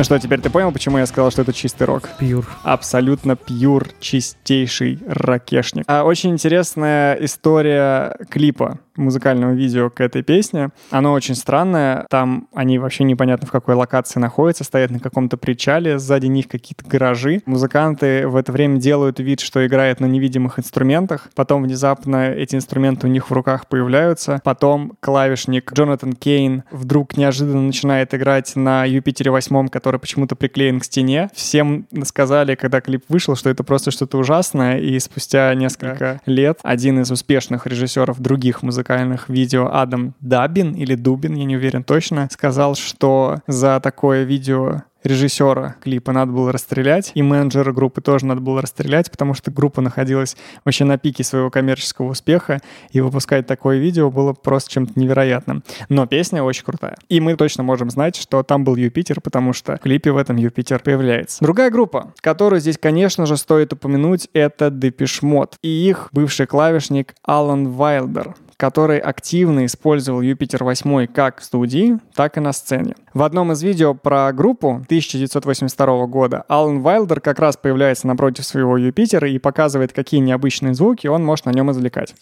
Ну 0.00 0.04
что, 0.04 0.18
теперь 0.18 0.40
ты 0.40 0.48
понял, 0.48 0.72
почему 0.72 0.96
я 0.96 1.04
сказал, 1.04 1.30
что 1.30 1.42
это 1.42 1.52
чистый 1.52 1.82
рок? 1.82 2.08
Пьюр. 2.18 2.46
Абсолютно 2.62 3.36
пьюр, 3.36 3.86
чистейший 4.00 4.98
ракешник. 5.06 5.84
А 5.88 6.04
очень 6.04 6.30
интересная 6.30 7.16
история 7.16 8.16
клипа 8.30 8.78
музыкального 9.00 9.52
видео 9.52 9.90
к 9.90 10.00
этой 10.00 10.22
песне. 10.22 10.70
Оно 10.90 11.12
очень 11.12 11.34
странное. 11.34 12.06
Там 12.10 12.48
они 12.54 12.78
вообще 12.78 13.04
непонятно 13.04 13.46
в 13.46 13.50
какой 13.50 13.74
локации 13.74 14.20
находятся, 14.20 14.64
стоят 14.64 14.90
на 14.90 15.00
каком-то 15.00 15.36
причале, 15.36 15.98
сзади 15.98 16.26
них 16.26 16.48
какие-то 16.48 16.84
гаражи. 16.86 17.42
Музыканты 17.46 18.28
в 18.28 18.36
это 18.36 18.52
время 18.52 18.78
делают 18.78 19.18
вид, 19.20 19.40
что 19.40 19.66
играют 19.66 20.00
на 20.00 20.06
невидимых 20.06 20.58
инструментах. 20.58 21.28
Потом 21.34 21.62
внезапно 21.62 22.30
эти 22.30 22.54
инструменты 22.54 23.06
у 23.06 23.10
них 23.10 23.30
в 23.30 23.32
руках 23.32 23.66
появляются. 23.66 24.40
Потом 24.44 24.92
клавишник 25.00 25.72
Джонатан 25.72 26.12
Кейн 26.12 26.64
вдруг 26.70 27.16
неожиданно 27.16 27.62
начинает 27.62 28.14
играть 28.14 28.54
на 28.56 28.84
Юпитере 28.84 29.30
8, 29.30 29.68
который 29.68 29.98
почему-то 30.00 30.36
приклеен 30.36 30.80
к 30.80 30.84
стене. 30.84 31.30
Всем 31.34 31.86
сказали, 32.04 32.54
когда 32.54 32.80
клип 32.80 33.04
вышел, 33.08 33.36
что 33.36 33.50
это 33.50 33.64
просто 33.64 33.90
что-то 33.90 34.18
ужасное, 34.18 34.78
и 34.78 34.98
спустя 34.98 35.54
несколько 35.54 36.20
лет 36.26 36.58
один 36.62 37.00
из 37.00 37.10
успешных 37.10 37.66
режиссеров 37.66 38.20
других 38.20 38.62
музыкальных 38.90 39.28
видео 39.28 39.70
Адам 39.72 40.14
Дабин 40.20 40.74
или 40.74 40.96
Дубин, 40.96 41.34
я 41.34 41.44
не 41.44 41.56
уверен 41.56 41.84
точно, 41.84 42.28
сказал, 42.32 42.74
что 42.74 43.38
за 43.46 43.78
такое 43.78 44.24
видео 44.24 44.82
режиссера 45.02 45.76
клипа 45.80 46.12
надо 46.12 46.32
было 46.32 46.52
расстрелять, 46.52 47.12
и 47.14 47.22
менеджера 47.22 47.72
группы 47.72 48.00
тоже 48.00 48.26
надо 48.26 48.40
было 48.40 48.60
расстрелять, 48.60 49.10
потому 49.10 49.34
что 49.34 49.50
группа 49.50 49.80
находилась 49.80 50.36
вообще 50.64 50.84
на 50.84 50.98
пике 50.98 51.24
своего 51.24 51.50
коммерческого 51.50 52.10
успеха, 52.10 52.60
и 52.90 53.00
выпускать 53.00 53.46
такое 53.46 53.78
видео 53.78 54.10
было 54.10 54.32
просто 54.32 54.70
чем-то 54.70 54.98
невероятным. 54.98 55.62
Но 55.88 56.06
песня 56.06 56.42
очень 56.42 56.64
крутая. 56.64 56.96
И 57.08 57.20
мы 57.20 57.36
точно 57.36 57.62
можем 57.62 57.90
знать, 57.90 58.16
что 58.16 58.42
там 58.42 58.64
был 58.64 58.76
Юпитер, 58.76 59.20
потому 59.20 59.52
что 59.52 59.76
в 59.76 59.80
клипе 59.80 60.12
в 60.12 60.16
этом 60.16 60.36
Юпитер 60.36 60.80
появляется. 60.80 61.42
Другая 61.42 61.70
группа, 61.70 62.12
которую 62.20 62.60
здесь, 62.60 62.78
конечно 62.78 63.26
же, 63.26 63.36
стоит 63.36 63.72
упомянуть, 63.72 64.28
это 64.32 64.66
Mode 64.66 65.52
и 65.62 65.68
их 65.68 66.08
бывший 66.12 66.46
клавишник 66.46 67.14
Алан 67.22 67.68
Вайлдер, 67.68 68.34
который 68.60 68.98
активно 68.98 69.64
использовал 69.64 70.20
Юпитер 70.20 70.62
8 70.62 71.06
как 71.06 71.40
в 71.40 71.44
студии, 71.44 71.98
так 72.14 72.36
и 72.36 72.40
на 72.40 72.52
сцене. 72.52 72.94
В 73.14 73.22
одном 73.22 73.52
из 73.52 73.62
видео 73.62 73.94
про 73.94 74.30
группу 74.34 74.82
1982 74.84 76.06
года 76.06 76.44
Алан 76.46 76.82
Вайлдер 76.82 77.20
как 77.20 77.38
раз 77.38 77.56
появляется 77.56 78.06
напротив 78.06 78.44
своего 78.44 78.76
Юпитера 78.76 79.28
и 79.30 79.38
показывает, 79.38 79.94
какие 79.94 80.20
необычные 80.20 80.74
звуки 80.74 81.06
он 81.06 81.24
может 81.24 81.46
на 81.46 81.50
нем 81.50 81.70
извлекать. 81.70 82.14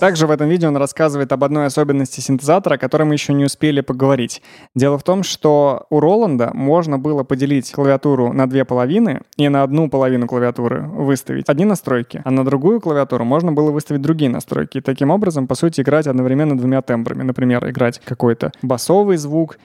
Также 0.00 0.28
в 0.28 0.30
этом 0.30 0.48
видео 0.48 0.68
он 0.68 0.76
рассказывает 0.76 1.32
об 1.32 1.42
одной 1.42 1.66
особенности 1.66 2.20
синтезатора, 2.20 2.74
о 2.74 2.78
которой 2.78 3.02
мы 3.02 3.14
еще 3.14 3.32
не 3.32 3.44
успели 3.44 3.80
поговорить. 3.80 4.42
Дело 4.74 4.96
в 4.96 5.02
том, 5.02 5.24
что 5.24 5.86
у 5.90 5.98
Роланда 5.98 6.52
можно 6.54 6.98
было 6.98 7.24
поделить 7.24 7.72
клавиатуру 7.72 8.32
на 8.32 8.48
две 8.48 8.64
половины 8.64 9.22
и 9.36 9.48
на 9.48 9.64
одну 9.64 9.90
половину 9.90 10.26
клавиатуры 10.26 10.82
выставить 10.82 11.48
одни 11.48 11.64
настройки, 11.64 12.22
а 12.24 12.30
на 12.30 12.44
другую 12.44 12.80
клавиатуру 12.80 13.24
можно 13.24 13.52
было 13.52 13.72
выставить 13.72 14.02
другие 14.02 14.30
настройки. 14.30 14.78
И 14.78 14.80
таким 14.80 15.10
образом, 15.10 15.48
по 15.48 15.56
сути, 15.56 15.80
играть 15.80 16.06
одновременно 16.06 16.56
двумя 16.56 16.80
тембрами. 16.82 17.22
Например, 17.22 17.68
играть 17.68 18.00
какой-то 18.04 18.52
басовый 18.62 19.16
звук 19.16 19.58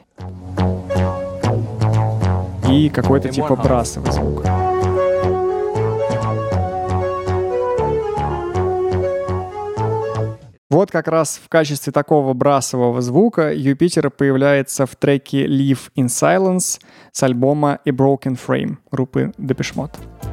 и 2.70 2.90
какой-то 2.90 3.30
типа 3.30 3.56
брасовый 3.56 4.12
звук. 4.12 4.63
Вот 10.74 10.90
как 10.90 11.08
раз 11.08 11.38
в 11.38 11.50
качестве 11.50 11.94
такого 11.94 12.34
брасового 12.34 13.00
звука 13.04 13.54
Юпитер 13.54 14.10
появляется 14.10 14.88
в 14.88 14.96
треке 14.96 15.46
Live 15.46 15.92
in 15.96 16.08
Silence 16.08 16.82
с 17.12 17.22
альбома 17.22 17.78
A 17.86 17.92
Broken 17.92 18.36
Frame 18.36 18.78
группы 18.90 19.32
Depeche 19.38 19.76
Mode. 19.76 20.33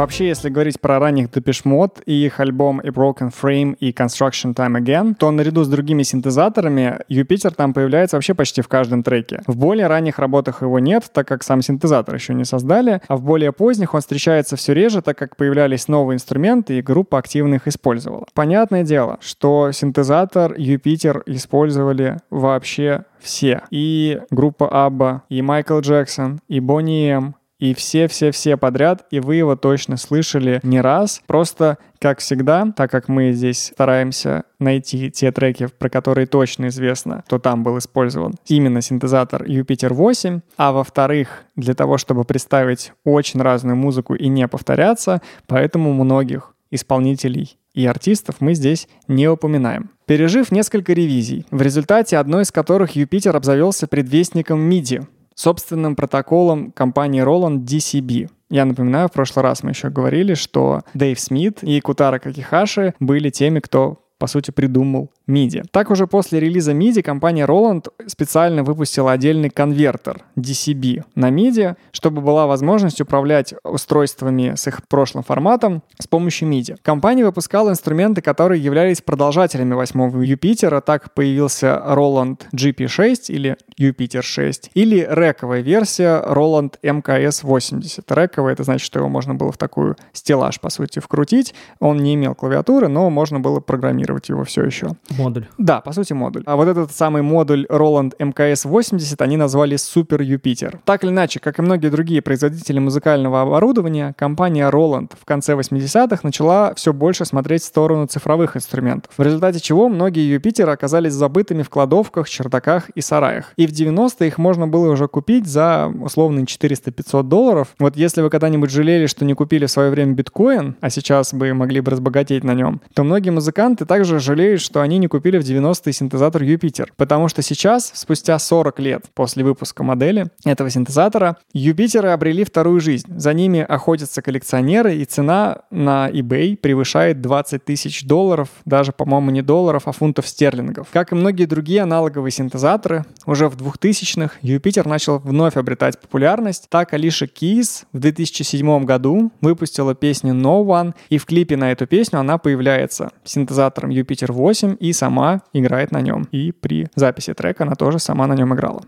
Вообще, 0.00 0.28
если 0.28 0.48
говорить 0.48 0.80
про 0.80 0.98
ранних 0.98 1.26
Depeche 1.26 1.64
Mode 1.66 2.02
и 2.06 2.24
их 2.24 2.40
альбом 2.40 2.80
A 2.80 2.88
Broken 2.88 3.30
Frame 3.30 3.76
и 3.80 3.90
Construction 3.90 4.54
Time 4.54 4.80
Again, 4.80 5.14
то 5.14 5.30
наряду 5.30 5.62
с 5.62 5.68
другими 5.68 6.04
синтезаторами 6.04 7.00
Юпитер 7.08 7.52
там 7.52 7.74
появляется 7.74 8.16
вообще 8.16 8.32
почти 8.32 8.62
в 8.62 8.68
каждом 8.68 9.02
треке. 9.02 9.42
В 9.46 9.58
более 9.58 9.88
ранних 9.88 10.18
работах 10.18 10.62
его 10.62 10.78
нет, 10.78 11.10
так 11.12 11.28
как 11.28 11.42
сам 11.42 11.60
синтезатор 11.60 12.14
еще 12.14 12.32
не 12.32 12.46
создали, 12.46 13.02
а 13.08 13.16
в 13.18 13.22
более 13.22 13.52
поздних 13.52 13.92
он 13.92 14.00
встречается 14.00 14.56
все 14.56 14.72
реже, 14.72 15.02
так 15.02 15.18
как 15.18 15.36
появлялись 15.36 15.86
новые 15.86 16.16
инструменты 16.16 16.78
и 16.78 16.80
группа 16.80 17.18
активно 17.18 17.56
их 17.56 17.68
использовала. 17.68 18.24
Понятное 18.32 18.84
дело, 18.84 19.18
что 19.20 19.70
синтезатор 19.70 20.54
Юпитер 20.56 21.22
использовали 21.26 22.16
вообще 22.30 23.04
все. 23.18 23.64
И 23.70 24.18
группа 24.30 24.66
Абба, 24.86 25.24
и 25.28 25.42
Майкл 25.42 25.80
Джексон, 25.80 26.40
и 26.48 26.58
Бонни 26.58 27.10
М, 27.10 27.34
и 27.60 27.74
все-все-все 27.74 28.56
подряд, 28.56 29.06
и 29.10 29.20
вы 29.20 29.36
его 29.36 29.54
точно 29.54 29.96
слышали 29.98 30.60
не 30.62 30.80
раз. 30.80 31.22
Просто, 31.26 31.78
как 32.00 32.18
всегда, 32.18 32.72
так 32.74 32.90
как 32.90 33.08
мы 33.08 33.32
здесь 33.32 33.70
стараемся 33.74 34.44
найти 34.58 35.10
те 35.10 35.30
треки, 35.30 35.68
про 35.78 35.90
которые 35.90 36.26
точно 36.26 36.68
известно, 36.68 37.22
что 37.26 37.38
там 37.38 37.62
был 37.62 37.78
использован 37.78 38.34
именно 38.46 38.80
синтезатор 38.80 39.44
Юпитер 39.44 39.92
8, 39.92 40.40
а 40.56 40.72
во-вторых, 40.72 41.44
для 41.54 41.74
того, 41.74 41.98
чтобы 41.98 42.24
представить 42.24 42.92
очень 43.04 43.40
разную 43.40 43.76
музыку 43.76 44.14
и 44.14 44.28
не 44.28 44.48
повторяться, 44.48 45.20
поэтому 45.46 45.92
многих 45.92 46.54
исполнителей 46.70 47.58
и 47.74 47.86
артистов 47.86 48.36
мы 48.40 48.54
здесь 48.54 48.88
не 49.06 49.28
упоминаем. 49.28 49.90
Пережив 50.06 50.50
несколько 50.50 50.92
ревизий, 50.92 51.46
в 51.50 51.62
результате 51.62 52.16
одной 52.16 52.42
из 52.42 52.50
которых 52.50 52.96
Юпитер 52.96 53.36
обзавелся 53.36 53.86
предвестником 53.86 54.68
MIDI— 54.68 55.06
собственным 55.40 55.96
протоколом 55.96 56.70
компании 56.70 57.22
Roland 57.22 57.64
DCB. 57.64 58.28
Я 58.50 58.66
напоминаю, 58.66 59.08
в 59.08 59.12
прошлый 59.12 59.42
раз 59.42 59.62
мы 59.62 59.70
еще 59.70 59.88
говорили, 59.88 60.34
что 60.34 60.82
Дэйв 60.92 61.18
Смит 61.18 61.62
и 61.62 61.80
Кутара 61.80 62.18
Какихаши 62.18 62.94
были 63.00 63.30
теми, 63.30 63.60
кто 63.60 64.02
по 64.20 64.26
сути, 64.26 64.50
придумал 64.50 65.10
MIDI. 65.26 65.64
Так 65.70 65.90
уже 65.90 66.06
после 66.06 66.40
релиза 66.40 66.72
MIDI 66.72 67.02
компания 67.02 67.46
Roland 67.46 67.86
специально 68.06 68.62
выпустила 68.62 69.12
отдельный 69.12 69.48
конвертер 69.48 70.22
DCB 70.36 71.04
на 71.14 71.30
MIDI, 71.30 71.76
чтобы 71.90 72.20
была 72.20 72.46
возможность 72.46 73.00
управлять 73.00 73.54
устройствами 73.64 74.52
с 74.56 74.66
их 74.66 74.86
прошлым 74.88 75.24
форматом 75.24 75.82
с 75.98 76.06
помощью 76.06 76.50
MIDI. 76.50 76.76
Компания 76.82 77.24
выпускала 77.24 77.70
инструменты, 77.70 78.20
которые 78.20 78.62
являлись 78.62 79.00
продолжателями 79.00 79.72
восьмого 79.72 80.20
Юпитера. 80.20 80.82
Так 80.82 81.14
появился 81.14 81.82
Roland 81.86 82.42
GP6 82.54 83.14
или 83.28 83.56
Юпитер 83.78 84.22
6 84.22 84.72
или 84.74 85.06
рековая 85.10 85.62
версия 85.62 86.22
Roland 86.22 86.74
MKS 86.82 87.40
80. 87.42 88.12
Рековая— 88.12 88.52
это 88.54 88.64
значит, 88.64 88.84
что 88.84 88.98
его 88.98 89.08
можно 89.08 89.34
было 89.34 89.50
в 89.50 89.56
такую 89.56 89.96
стеллаж, 90.12 90.60
по 90.60 90.68
сути, 90.68 90.98
вкрутить. 90.98 91.54
Он 91.78 91.96
не 91.96 92.14
имел 92.16 92.34
клавиатуры, 92.34 92.88
но 92.88 93.08
можно 93.08 93.40
было 93.40 93.60
программировать 93.60 94.09
программировать 94.10 94.28
его 94.28 94.44
все 94.44 94.64
еще. 94.64 94.88
Модуль. 95.10 95.46
Да, 95.58 95.80
по 95.80 95.92
сути 95.92 96.12
модуль. 96.12 96.42
А 96.46 96.56
вот 96.56 96.68
этот 96.68 96.92
самый 96.92 97.22
модуль 97.22 97.66
Roland 97.70 98.12
MKS 98.18 98.68
80 98.68 99.20
они 99.22 99.36
назвали 99.36 99.76
Super 99.76 100.18
Jupiter. 100.18 100.78
Так 100.84 101.04
или 101.04 101.10
иначе, 101.10 101.40
как 101.40 101.58
и 101.58 101.62
многие 101.62 101.88
другие 101.88 102.22
производители 102.22 102.78
музыкального 102.78 103.42
оборудования, 103.42 104.14
компания 104.18 104.68
Roland 104.70 105.12
в 105.20 105.24
конце 105.24 105.54
80-х 105.54 106.20
начала 106.22 106.74
все 106.74 106.92
больше 106.92 107.24
смотреть 107.24 107.62
в 107.62 107.66
сторону 107.66 108.06
цифровых 108.06 108.56
инструментов, 108.56 109.12
в 109.16 109.22
результате 109.22 109.60
чего 109.60 109.88
многие 109.88 110.32
Юпитеры 110.32 110.72
оказались 110.72 111.12
забытыми 111.12 111.62
в 111.62 111.70
кладовках, 111.70 112.28
чердаках 112.28 112.90
и 112.90 113.00
сараях. 113.00 113.52
И 113.56 113.66
в 113.66 113.70
90-е 113.70 114.28
их 114.28 114.38
можно 114.38 114.66
было 114.66 114.90
уже 114.90 115.08
купить 115.08 115.46
за 115.46 115.92
условные 116.00 116.44
400-500 116.44 117.22
долларов. 117.24 117.68
Вот 117.78 117.96
если 117.96 118.22
вы 118.22 118.30
когда-нибудь 118.30 118.70
жалели, 118.70 119.06
что 119.06 119.24
не 119.24 119.34
купили 119.34 119.66
в 119.66 119.70
свое 119.70 119.90
время 119.90 120.12
биткоин, 120.12 120.76
а 120.80 120.90
сейчас 120.90 121.34
бы 121.34 121.52
могли 121.54 121.80
бы 121.80 121.90
разбогатеть 121.90 122.44
на 122.44 122.54
нем, 122.54 122.80
то 122.94 123.04
многие 123.04 123.30
музыканты 123.30 123.84
так 123.84 123.99
также 124.00 124.18
жалеют, 124.18 124.62
что 124.62 124.80
они 124.80 124.96
не 124.96 125.08
купили 125.08 125.36
в 125.36 125.42
90-е 125.42 125.92
синтезатор 125.92 126.42
Юпитер, 126.42 126.90
потому 126.96 127.28
что 127.28 127.42
сейчас, 127.42 127.92
спустя 127.94 128.38
40 128.38 128.80
лет 128.80 129.04
после 129.12 129.44
выпуска 129.44 129.82
модели 129.82 130.28
этого 130.46 130.70
синтезатора, 130.70 131.36
Юпитеры 131.52 132.08
обрели 132.08 132.44
вторую 132.44 132.80
жизнь. 132.80 133.06
За 133.14 133.34
ними 133.34 133.60
охотятся 133.60 134.22
коллекционеры, 134.22 134.96
и 134.96 135.04
цена 135.04 135.58
на 135.70 136.08
eBay 136.08 136.56
превышает 136.56 137.20
20 137.20 137.62
тысяч 137.62 138.06
долларов, 138.06 138.48
даже, 138.64 138.92
по-моему, 138.92 139.32
не 139.32 139.42
долларов, 139.42 139.82
а 139.84 139.92
фунтов 139.92 140.26
стерлингов. 140.26 140.88
Как 140.90 141.12
и 141.12 141.14
многие 141.14 141.44
другие 141.44 141.82
аналоговые 141.82 142.32
синтезаторы, 142.32 143.04
уже 143.26 143.50
в 143.50 143.56
2000-х 143.56 144.36
Юпитер 144.40 144.86
начал 144.86 145.18
вновь 145.18 145.58
обретать 145.58 146.00
популярность. 146.00 146.68
Так 146.70 146.94
Алиша 146.94 147.26
Кис 147.26 147.84
в 147.92 147.98
2007 147.98 148.86
году 148.86 149.30
выпустила 149.42 149.94
песню 149.94 150.32
No 150.32 150.64
One, 150.64 150.94
и 151.10 151.18
в 151.18 151.26
клипе 151.26 151.58
на 151.58 151.70
эту 151.70 151.86
песню 151.86 152.18
она 152.18 152.38
появляется 152.38 153.10
синтезатором 153.24 153.89
Юпитер 153.90 154.32
8 154.32 154.76
и 154.80 154.92
сама 154.92 155.42
играет 155.52 155.92
на 155.92 156.00
нем. 156.00 156.26
И 156.32 156.52
при 156.52 156.88
записи 156.94 157.34
трека 157.34 157.64
она 157.64 157.74
тоже 157.74 157.98
сама 157.98 158.26
на 158.26 158.34
нем 158.34 158.54
играла. 158.54 158.82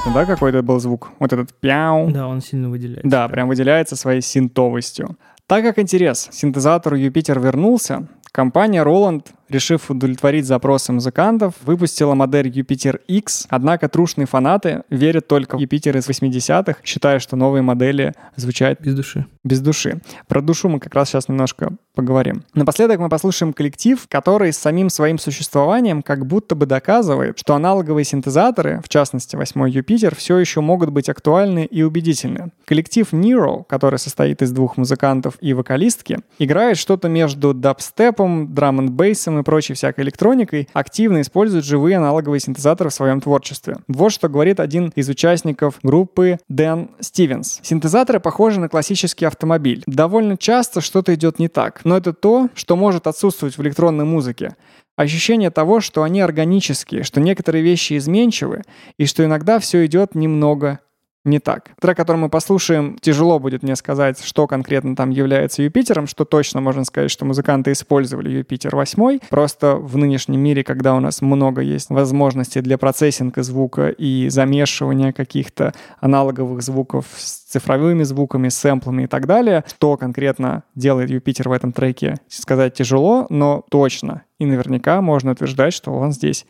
Понятно, 0.00 0.12
да, 0.12 0.26
какой 0.26 0.50
это 0.50 0.62
был 0.62 0.78
звук? 0.80 1.10
Вот 1.18 1.32
этот 1.32 1.52
пяу. 1.54 2.10
Да, 2.10 2.26
он 2.28 2.40
сильно 2.40 2.70
выделяется. 2.70 3.08
Да, 3.08 3.28
прям 3.28 3.48
выделяется 3.48 3.96
своей 3.96 4.20
синтовостью. 4.20 5.16
Так 5.46 5.64
как 5.64 5.78
интерес 5.78 6.28
синтезатору 6.30 6.96
Юпитер 6.96 7.40
вернулся, 7.40 8.06
компания 8.32 8.82
Roland 8.84 9.26
решив 9.48 9.90
удовлетворить 9.90 10.46
запросы 10.46 10.92
музыкантов, 10.92 11.54
выпустила 11.62 12.14
модель 12.14 12.48
Юпитер 12.48 13.00
X, 13.08 13.46
однако 13.48 13.88
трушные 13.88 14.26
фанаты 14.26 14.82
верят 14.90 15.26
только 15.26 15.56
в 15.56 15.60
Юпитер 15.60 15.96
из 15.96 16.08
80-х, 16.08 16.80
считая, 16.84 17.18
что 17.18 17.36
новые 17.36 17.62
модели 17.62 18.14
звучат 18.36 18.80
без 18.80 18.94
души. 18.94 19.26
Без 19.44 19.60
души. 19.60 20.00
Про 20.26 20.42
душу 20.42 20.68
мы 20.68 20.80
как 20.80 20.94
раз 20.94 21.08
сейчас 21.08 21.28
немножко 21.28 21.72
поговорим. 21.94 22.44
Напоследок 22.54 23.00
мы 23.00 23.08
послушаем 23.08 23.52
коллектив, 23.52 24.06
который 24.08 24.52
с 24.52 24.58
самим 24.58 24.90
своим 24.90 25.18
существованием 25.18 26.02
как 26.02 26.26
будто 26.26 26.54
бы 26.54 26.66
доказывает, 26.66 27.38
что 27.38 27.54
аналоговые 27.54 28.04
синтезаторы, 28.04 28.80
в 28.84 28.88
частности 28.88 29.34
8 29.36 29.68
Юпитер, 29.68 30.14
все 30.14 30.38
еще 30.38 30.60
могут 30.60 30.90
быть 30.90 31.08
актуальны 31.08 31.64
и 31.64 31.82
убедительны. 31.82 32.52
Коллектив 32.66 33.12
Nero, 33.12 33.64
который 33.64 33.98
состоит 33.98 34.42
из 34.42 34.52
двух 34.52 34.76
музыкантов 34.76 35.34
и 35.40 35.52
вокалистки, 35.54 36.18
играет 36.38 36.76
что-то 36.76 37.08
между 37.08 37.54
дабстепом, 37.54 38.54
драм 38.54 38.78
н 38.78 38.90
бейсом 38.92 39.37
и 39.40 39.42
прочей 39.42 39.74
всякой 39.74 40.04
электроникой, 40.04 40.68
активно 40.72 41.20
используют 41.20 41.64
живые 41.64 41.96
аналоговые 41.96 42.40
синтезаторы 42.40 42.90
в 42.90 42.94
своем 42.94 43.20
творчестве. 43.20 43.78
Вот 43.88 44.12
что 44.12 44.28
говорит 44.28 44.60
один 44.60 44.92
из 44.94 45.08
участников 45.08 45.78
группы 45.82 46.38
Дэн 46.48 46.90
Стивенс. 47.00 47.60
Синтезаторы 47.62 48.20
похожи 48.20 48.60
на 48.60 48.68
классический 48.68 49.24
автомобиль. 49.24 49.82
Довольно 49.86 50.36
часто 50.36 50.80
что-то 50.80 51.14
идет 51.14 51.38
не 51.38 51.48
так, 51.48 51.80
но 51.84 51.96
это 51.96 52.12
то, 52.12 52.48
что 52.54 52.76
может 52.76 53.06
отсутствовать 53.06 53.56
в 53.56 53.62
электронной 53.62 54.04
музыке. 54.04 54.56
Ощущение 54.96 55.50
того, 55.50 55.80
что 55.80 56.02
они 56.02 56.20
органические, 56.20 57.04
что 57.04 57.20
некоторые 57.20 57.62
вещи 57.62 57.96
изменчивы, 57.96 58.62
и 58.98 59.06
что 59.06 59.24
иногда 59.24 59.60
все 59.60 59.86
идет 59.86 60.16
немного 60.16 60.80
не 61.24 61.40
так. 61.40 61.70
Трек, 61.80 61.96
который 61.96 62.16
мы 62.16 62.28
послушаем, 62.28 62.96
тяжело 63.00 63.38
будет 63.38 63.62
мне 63.62 63.76
сказать, 63.76 64.22
что 64.24 64.46
конкретно 64.46 64.96
там 64.96 65.10
является 65.10 65.62
Юпитером, 65.62 66.06
что 66.06 66.24
точно 66.24 66.60
можно 66.60 66.84
сказать, 66.84 67.10
что 67.10 67.24
музыканты 67.24 67.72
использовали 67.72 68.30
Юпитер 68.30 68.74
8. 68.74 69.18
Просто 69.28 69.76
в 69.76 69.96
нынешнем 69.96 70.40
мире, 70.40 70.64
когда 70.64 70.94
у 70.94 71.00
нас 71.00 71.20
много 71.20 71.60
есть 71.60 71.90
возможностей 71.90 72.60
для 72.60 72.78
процессинга 72.78 73.42
звука 73.42 73.88
и 73.88 74.28
замешивания 74.28 75.12
каких-то 75.12 75.74
аналоговых 76.00 76.62
звуков 76.62 77.06
с 77.16 77.50
цифровыми 77.50 78.04
звуками, 78.04 78.48
сэмплами 78.48 79.04
и 79.04 79.06
так 79.06 79.26
далее, 79.26 79.64
что 79.68 79.96
конкретно 79.96 80.62
делает 80.74 81.10
Юпитер 81.10 81.48
в 81.48 81.52
этом 81.52 81.72
треке, 81.72 82.16
сказать 82.28 82.74
тяжело, 82.74 83.26
но 83.28 83.64
точно 83.70 84.22
и 84.38 84.46
наверняка 84.46 85.00
можно 85.02 85.32
утверждать, 85.32 85.74
что 85.74 85.92
он 85.92 86.12
здесь 86.12 86.46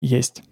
есть. 0.00 0.42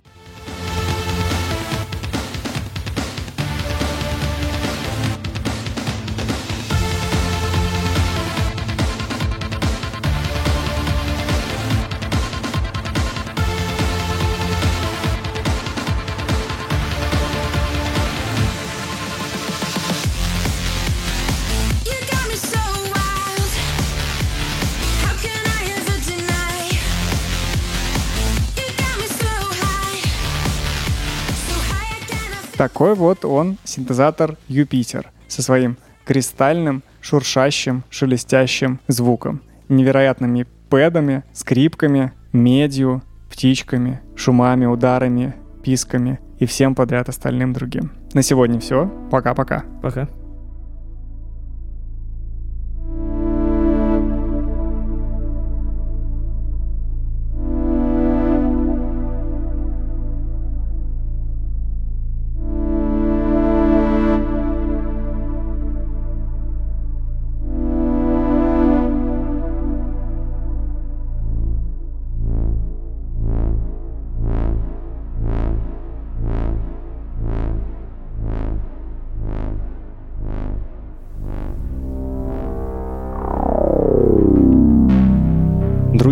Такой 32.60 32.94
вот 32.94 33.24
он, 33.24 33.56
синтезатор 33.64 34.36
Юпитер, 34.46 35.10
со 35.28 35.40
своим 35.40 35.78
кристальным, 36.04 36.82
шуршащим, 37.00 37.84
шелестящим 37.88 38.80
звуком, 38.86 39.40
невероятными 39.70 40.46
пэдами, 40.68 41.24
скрипками, 41.32 42.12
медью, 42.34 43.02
птичками, 43.30 44.02
шумами, 44.14 44.66
ударами, 44.66 45.34
писками 45.62 46.20
и 46.38 46.44
всем 46.44 46.74
подряд 46.74 47.08
остальным 47.08 47.54
другим. 47.54 47.92
На 48.12 48.20
сегодня 48.20 48.60
все. 48.60 48.92
Пока-пока. 49.10 49.64
Пока. 49.80 50.06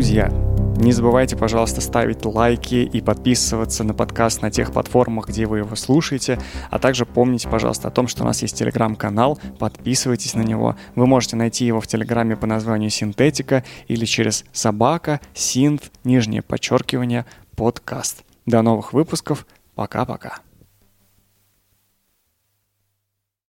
Друзья, 0.09 0.31
не 0.79 0.93
забывайте, 0.93 1.37
пожалуйста, 1.37 1.83
ставить 1.83 2.25
лайки 2.25 2.77
и 2.77 3.03
подписываться 3.03 3.85
на 3.85 3.93
подкаст 3.93 4.41
на 4.41 4.51
тех 4.51 4.73
платформах, 4.73 5.29
где 5.29 5.45
вы 5.45 5.59
его 5.59 5.77
слушаете. 5.77 6.41
А 6.71 6.79
также 6.79 7.05
помните, 7.05 7.47
пожалуйста, 7.47 7.89
о 7.89 7.91
том, 7.91 8.09
что 8.09 8.23
у 8.23 8.27
нас 8.27 8.41
есть 8.41 8.57
телеграм-канал. 8.57 9.39
Подписывайтесь 9.59 10.33
на 10.33 10.41
него. 10.41 10.77
Вы 10.95 11.07
можете 11.07 11.37
найти 11.37 11.67
его 11.67 11.83
в 11.83 11.87
телеграме 11.87 12.37
по 12.37 12.47
названию 12.47 12.89
Синтетика 12.89 13.65
или 13.87 14.07
через 14.07 14.47
собака, 14.51 15.21
синт, 15.35 15.93
нижнее 16.05 16.41
подчеркивание, 16.41 17.27
подкаст. 17.55 18.25
До 18.47 18.63
новых 18.63 18.95
выпусков. 18.95 19.47
Пока-пока. 19.75 20.39